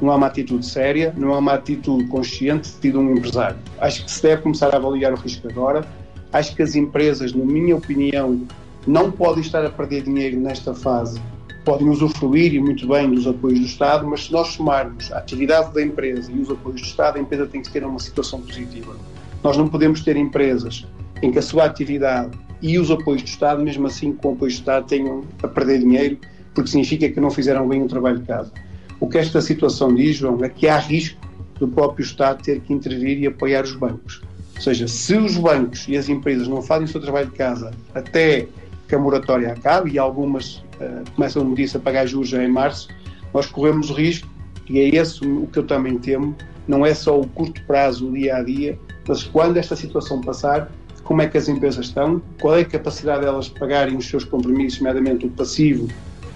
não 0.00 0.12
é 0.12 0.16
uma 0.16 0.26
atitude 0.26 0.66
séria, 0.66 1.14
não 1.16 1.32
é 1.34 1.38
uma 1.38 1.54
atitude 1.54 2.06
consciente 2.06 2.70
de 2.80 2.96
um 2.96 3.16
empresário. 3.16 3.56
Acho 3.80 4.04
que 4.04 4.10
se 4.10 4.22
deve 4.22 4.42
começar 4.42 4.72
a 4.72 4.76
avaliar 4.76 5.12
o 5.12 5.16
risco 5.16 5.48
agora. 5.48 5.84
Acho 6.32 6.54
que 6.54 6.62
as 6.62 6.74
empresas, 6.74 7.32
na 7.32 7.44
minha 7.44 7.76
opinião, 7.76 8.44
não 8.86 9.10
podem 9.10 9.40
estar 9.40 9.64
a 9.64 9.70
perder 9.70 10.02
dinheiro 10.02 10.38
nesta 10.38 10.74
fase. 10.74 11.20
Podem 11.64 11.88
usufruir 11.88 12.54
e 12.54 12.60
muito 12.60 12.86
bem 12.86 13.10
dos 13.10 13.26
apoios 13.26 13.58
do 13.58 13.66
Estado, 13.66 14.06
mas 14.06 14.24
se 14.24 14.32
nós 14.32 14.48
somarmos 14.48 15.10
a 15.12 15.18
atividade 15.18 15.72
da 15.72 15.82
empresa 15.82 16.30
e 16.30 16.38
os 16.38 16.50
apoios 16.50 16.80
do 16.82 16.86
Estado, 16.86 17.16
a 17.16 17.20
empresa 17.20 17.46
tem 17.46 17.62
que 17.62 17.70
ter 17.70 17.84
uma 17.84 17.98
situação 17.98 18.40
positiva. 18.40 18.94
Nós 19.42 19.56
não 19.56 19.68
podemos 19.68 20.02
ter 20.02 20.16
empresas 20.16 20.86
em 21.22 21.30
que 21.30 21.38
a 21.38 21.42
sua 21.42 21.64
atividade 21.64 22.36
e 22.60 22.78
os 22.78 22.90
apoios 22.90 23.22
do 23.22 23.28
Estado, 23.28 23.62
mesmo 23.62 23.86
assim 23.86 24.12
com 24.12 24.28
o 24.28 24.32
apoio 24.34 24.50
do 24.50 24.54
Estado, 24.54 24.86
tenham 24.86 25.22
a 25.42 25.48
perder 25.48 25.78
dinheiro, 25.78 26.18
porque 26.54 26.70
significa 26.70 27.08
que 27.08 27.20
não 27.20 27.30
fizeram 27.30 27.66
bem 27.66 27.82
o 27.82 27.86
trabalho 27.86 28.18
de 28.18 28.26
casa. 28.26 28.52
O 29.00 29.08
que 29.08 29.18
esta 29.18 29.40
situação 29.40 29.94
diz, 29.94 30.16
João, 30.16 30.42
é 30.44 30.48
que 30.48 30.68
há 30.68 30.78
risco 30.78 31.20
do 31.58 31.68
próprio 31.68 32.04
Estado 32.04 32.42
ter 32.42 32.60
que 32.60 32.72
intervir 32.72 33.18
e 33.18 33.26
apoiar 33.26 33.64
os 33.64 33.74
bancos. 33.74 34.22
Ou 34.56 34.62
seja, 34.62 34.86
se 34.86 35.14
os 35.16 35.36
bancos 35.36 35.86
e 35.88 35.96
as 35.96 36.08
empresas 36.08 36.46
não 36.46 36.62
fazem 36.62 36.84
o 36.84 36.88
seu 36.88 37.00
trabalho 37.00 37.26
de 37.26 37.34
casa 37.34 37.72
até 37.94 38.46
que 38.88 38.94
a 38.94 38.98
moratória 38.98 39.52
acabe 39.52 39.92
e 39.92 39.98
algumas 39.98 40.56
uh, 40.80 41.10
começam, 41.14 41.42
como 41.42 41.54
disse, 41.54 41.76
a 41.76 41.80
pagar 41.80 42.06
juros 42.06 42.32
em 42.32 42.48
março, 42.48 42.88
nós 43.32 43.46
corremos 43.46 43.90
o 43.90 43.94
risco, 43.94 44.28
e 44.68 44.78
é 44.78 44.88
esse 44.96 45.26
o 45.26 45.46
que 45.46 45.58
eu 45.58 45.66
também 45.66 45.98
temo, 45.98 46.34
não 46.66 46.84
é 46.84 46.94
só 46.94 47.18
o 47.18 47.26
curto 47.26 47.62
prazo, 47.66 48.08
o 48.08 48.12
dia 48.12 48.36
a 48.36 48.42
dia, 48.42 48.78
mas 49.06 49.22
quando 49.22 49.56
esta 49.56 49.76
situação 49.76 50.20
passar, 50.20 50.70
como 51.02 51.20
é 51.20 51.28
que 51.28 51.36
as 51.36 51.48
empresas 51.48 51.86
estão, 51.86 52.22
qual 52.40 52.56
é 52.56 52.62
a 52.62 52.64
capacidade 52.64 53.22
delas 53.22 53.46
de 53.46 53.58
pagarem 53.58 53.96
os 53.96 54.06
seus 54.06 54.24
compromissos, 54.24 54.78
nomeadamente 54.80 55.26
o 55.26 55.30
passivo 55.30 55.88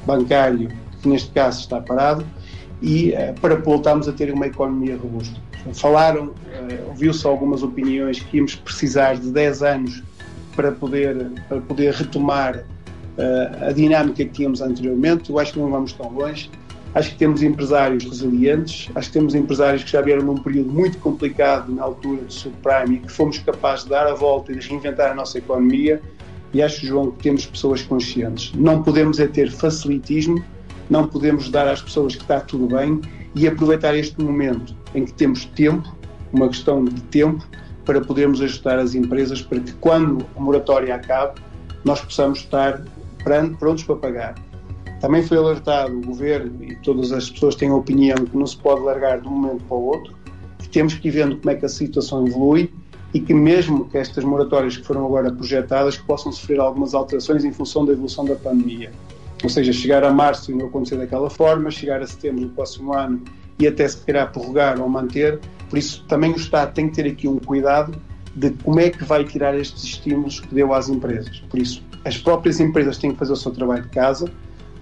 bancário, 0.05 0.69
que 1.01 1.09
neste 1.09 1.31
caso 1.31 1.61
está 1.61 1.81
parado, 1.81 2.25
e 2.83 3.11
uh, 3.11 3.41
para 3.41 3.57
voltarmos 3.57 4.09
a 4.09 4.13
ter 4.13 4.33
uma 4.33 4.47
economia 4.47 4.97
robusta. 4.97 5.41
Falaram, 5.73 6.27
uh, 6.27 6.89
ouviu-se 6.89 7.27
algumas 7.27 7.63
opiniões 7.63 8.21
que 8.21 8.37
íamos 8.37 8.55
precisar 8.55 9.15
de 9.15 9.31
10 9.31 9.63
anos 9.63 10.03
para 10.59 10.73
poder, 10.73 11.31
para 11.49 11.61
poder 11.61 11.95
retomar 11.95 12.57
uh, 12.57 13.69
a 13.69 13.73
dinâmica 13.73 14.25
que 14.25 14.31
tínhamos 14.31 14.61
anteriormente. 14.61 15.31
Eu 15.31 15.39
acho 15.39 15.53
que 15.53 15.61
não 15.61 15.71
vamos 15.71 15.93
tão 15.93 16.11
longe. 16.11 16.51
Acho 16.97 17.11
que 17.11 17.17
temos 17.17 17.45
empresários 17.45 18.03
resilientes, 18.03 18.91
acho 18.95 19.09
que 19.09 19.13
temos 19.13 19.35
empresários 19.37 19.85
que 19.85 19.93
já 19.93 20.01
vieram 20.01 20.25
num 20.25 20.37
período 20.39 20.73
muito 20.73 20.99
complicado 20.99 21.73
na 21.73 21.85
altura 21.85 22.23
do 22.23 22.33
subprime 22.33 22.97
e 22.97 22.99
que 22.99 23.13
fomos 23.13 23.39
capazes 23.39 23.85
de 23.85 23.91
dar 23.91 24.09
a 24.09 24.15
volta 24.15 24.51
e 24.51 24.57
de 24.57 24.67
reinventar 24.67 25.13
a 25.13 25.15
nossa 25.15 25.39
economia. 25.39 26.03
E 26.53 26.61
acho, 26.61 26.85
João, 26.85 27.13
que 27.13 27.23
temos 27.23 27.47
pessoas 27.47 27.83
conscientes. 27.83 28.53
Não 28.55 28.83
podemos 28.83 29.21
é 29.21 29.29
ter 29.29 29.53
facilitismo, 29.53 30.43
não 30.91 31.07
podemos 31.07 31.51
dar 31.51 31.69
às 31.69 31.81
pessoas 31.81 32.17
que 32.17 32.23
está 32.23 32.41
tudo 32.41 32.75
bem 32.75 33.01
e 33.37 33.47
aproveitar 33.47 33.95
este 33.95 34.21
momento 34.21 34.75
em 34.93 35.05
que 35.05 35.13
temos 35.13 35.45
tempo, 35.45 35.95
uma 36.33 36.49
questão 36.49 36.85
de 36.85 37.01
tempo, 37.03 37.47
para 37.89 38.03
podermos 38.03 38.43
ajudar 38.43 38.79
as 38.79 38.95
empresas 38.95 39.41
para 39.41 39.61
que 39.61 39.73
quando 39.77 40.27
a 40.37 40.41
moratória 40.41 40.95
acabe, 40.95 41.41
nós 41.87 41.99
possamos 42.03 42.41
estar 42.41 42.83
prontos 43.59 43.83
para 43.83 43.97
pagar. 43.97 44.35
Também 45.01 45.23
foi 45.23 45.39
alertado 45.39 45.97
o 45.97 46.03
governo 46.03 46.63
e 46.63 46.77
todas 46.77 47.13
as 47.13 47.31
pessoas 47.31 47.55
têm 47.55 47.71
a 47.71 47.75
opinião 47.75 48.15
que 48.27 48.37
não 48.37 48.47
se 48.47 48.59
pode 48.59 48.83
largar 48.83 49.23
de 49.23 49.27
um 49.27 49.31
momento 49.31 49.65
para 49.65 49.77
o 49.79 49.85
outro, 49.87 50.15
que 50.59 50.69
temos 50.69 50.93
que 50.93 51.09
ir 51.09 51.13
vendo 51.13 51.39
como 51.39 51.51
é 51.51 51.55
que 51.55 51.65
a 51.65 51.69
situação 51.69 52.27
evolui 52.27 52.71
e 53.15 53.21
que 53.21 53.33
mesmo 53.33 53.87
que 53.87 53.97
estas 53.97 54.23
moratórias 54.23 54.77
que 54.77 54.85
foram 54.85 55.07
agora 55.07 55.33
projetadas 55.33 55.97
possam 55.97 56.31
sofrer 56.31 56.61
algumas 56.61 56.93
alterações 56.93 57.43
em 57.43 57.53
função 57.53 57.87
da 57.87 57.95
evolução 57.95 58.27
da 58.27 58.35
pandemia. 58.35 58.93
Ou 59.43 59.49
seja, 59.49 59.73
chegar 59.73 60.05
a 60.05 60.13
março 60.13 60.53
e 60.53 60.55
não 60.55 60.67
acontecer 60.67 60.97
daquela 60.97 61.31
forma, 61.31 61.71
chegar 61.71 62.03
a 62.03 62.07
setembro 62.07 62.43
do 62.43 62.51
próximo 62.51 62.93
ano 62.93 63.23
e 63.59 63.67
até 63.67 63.89
se 63.89 63.97
querer 64.05 64.27
prorrogar 64.27 64.79
ou 64.79 64.91
manter, 64.91 65.41
por 65.69 65.79
isso, 65.79 66.05
também 66.09 66.33
o 66.33 66.37
Estado 66.37 66.73
tem 66.73 66.89
que 66.89 66.95
ter 66.95 67.09
aqui 67.09 67.29
um 67.29 67.39
cuidado 67.39 68.01
de 68.35 68.51
como 68.63 68.81
é 68.81 68.91
que 68.91 69.05
vai 69.05 69.25
tirar 69.25 69.59
estes 69.59 69.85
estímulos 69.85 70.41
que 70.41 70.55
deu 70.55 70.73
às 70.73 70.89
empresas. 70.89 71.41
Por 71.51 71.59
isso, 71.59 71.83
as 72.05 72.17
próprias 72.17 72.61
empresas 72.61 72.97
têm 72.99 73.13
que 73.13 73.19
fazer 73.19 73.33
o 73.33 73.37
seu 73.37 73.53
trabalho 73.53 73.83
de 73.83 73.89
casa, 73.89 74.31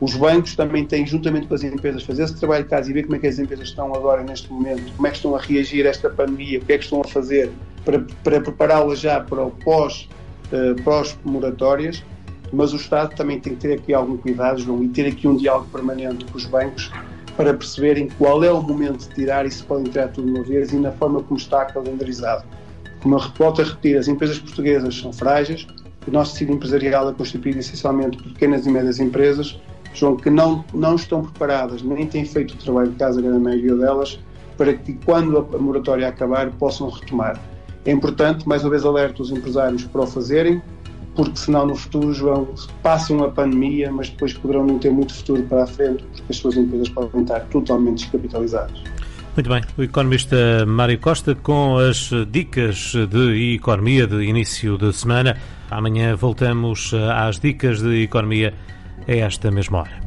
os 0.00 0.14
bancos 0.14 0.54
também 0.54 0.84
têm, 0.84 1.06
juntamente 1.06 1.46
com 1.46 1.54
as 1.54 1.62
empresas, 1.62 2.02
fazer 2.02 2.24
esse 2.24 2.36
trabalho 2.36 2.64
de 2.64 2.70
casa 2.70 2.90
e 2.90 2.92
ver 2.92 3.04
como 3.04 3.16
é 3.16 3.18
que 3.18 3.26
as 3.26 3.38
empresas 3.38 3.68
estão 3.68 3.94
agora, 3.94 4.22
neste 4.22 4.52
momento, 4.52 4.92
como 4.94 5.06
é 5.06 5.10
que 5.10 5.16
estão 5.16 5.34
a 5.34 5.40
reagir 5.40 5.86
a 5.86 5.90
esta 5.90 6.10
pandemia, 6.10 6.58
o 6.58 6.64
que 6.64 6.72
é 6.74 6.78
que 6.78 6.84
estão 6.84 7.00
a 7.00 7.04
fazer 7.04 7.50
para, 7.84 8.04
para 8.22 8.40
prepará-las 8.40 9.00
já 9.00 9.20
para 9.20 9.42
o 9.42 9.50
pós, 9.50 10.08
uh, 10.52 10.80
pós-moratórias. 10.82 12.04
Mas 12.52 12.72
o 12.72 12.76
Estado 12.76 13.14
também 13.16 13.40
tem 13.40 13.54
que 13.54 13.60
ter 13.60 13.74
aqui 13.74 13.94
algum 13.94 14.16
cuidado, 14.18 14.60
João, 14.60 14.84
e 14.84 14.88
ter 14.88 15.06
aqui 15.06 15.26
um 15.26 15.36
diálogo 15.36 15.68
permanente 15.70 16.24
com 16.26 16.36
os 16.36 16.44
bancos 16.44 16.92
para 17.36 17.52
perceberem 17.52 18.08
qual 18.18 18.42
é 18.42 18.50
o 18.50 18.62
momento 18.62 19.08
de 19.08 19.14
tirar 19.14 19.44
e 19.44 19.50
se 19.50 19.62
podem 19.62 19.84
tirar 19.84 20.08
tudo 20.08 20.26
de 20.26 20.38
uma 20.38 20.42
vez 20.42 20.72
e 20.72 20.76
na 20.76 20.90
forma 20.92 21.22
como 21.22 21.38
está 21.38 21.64
calendarizado. 21.66 22.44
Como 23.02 23.16
eu 23.16 23.20
volto 23.36 23.62
a 23.62 23.64
repetir, 23.64 23.98
as 23.98 24.08
empresas 24.08 24.38
portuguesas 24.38 24.98
são 24.98 25.12
frágeis, 25.12 25.66
o 26.06 26.10
nosso 26.10 26.32
tecido 26.32 26.52
empresarial 26.52 27.10
é 27.10 27.12
constituído 27.12 27.58
essencialmente 27.58 28.16
por 28.16 28.32
pequenas 28.32 28.64
e 28.64 28.70
médias 28.70 28.98
empresas, 28.98 29.60
João, 29.92 30.16
que 30.16 30.30
não, 30.30 30.64
não 30.72 30.94
estão 30.94 31.22
preparadas, 31.22 31.82
nem 31.82 32.06
têm 32.06 32.24
feito 32.24 32.54
o 32.54 32.56
trabalho 32.58 32.90
de 32.90 32.96
casa, 32.96 33.18
a 33.18 33.22
grande 33.22 33.40
maioria 33.40 33.74
delas, 33.74 34.18
para 34.56 34.72
que 34.74 34.94
quando 35.04 35.38
a 35.38 35.58
moratória 35.58 36.08
acabar 36.08 36.50
possam 36.52 36.88
retomar. 36.88 37.40
É 37.84 37.92
importante, 37.92 38.46
mais 38.48 38.62
uma 38.62 38.70
vez 38.70 38.84
alerto 38.84 39.22
os 39.22 39.30
empresários 39.30 39.84
para 39.84 40.02
o 40.02 40.06
fazerem, 40.06 40.60
porque 41.16 41.36
senão 41.36 41.66
no 41.66 41.74
futuro, 41.74 42.12
João, 42.12 42.46
passam 42.82 43.24
a 43.24 43.30
pandemia, 43.30 43.90
mas 43.90 44.10
depois 44.10 44.34
poderão 44.34 44.66
não 44.66 44.78
ter 44.78 44.90
muito 44.90 45.14
futuro 45.14 45.42
para 45.44 45.64
a 45.64 45.66
frente, 45.66 46.04
porque 46.04 46.22
as 46.28 46.36
suas 46.36 46.56
empresas 46.56 46.88
podem 46.90 47.22
estar 47.22 47.40
totalmente 47.46 48.04
descapitalizadas. 48.04 48.82
Muito 49.34 49.50
bem, 49.50 49.62
o 49.76 49.82
economista 49.82 50.64
Mário 50.66 50.98
Costa 50.98 51.34
com 51.34 51.76
as 51.78 52.10
dicas 52.30 52.92
de 53.10 53.54
economia 53.54 54.06
de 54.06 54.22
início 54.22 54.78
de 54.78 54.92
semana. 54.92 55.36
Amanhã 55.70 56.14
voltamos 56.14 56.92
às 56.94 57.38
dicas 57.38 57.82
de 57.82 58.02
economia 58.02 58.54
a 59.06 59.12
esta 59.12 59.50
mesma 59.50 59.80
hora. 59.80 60.00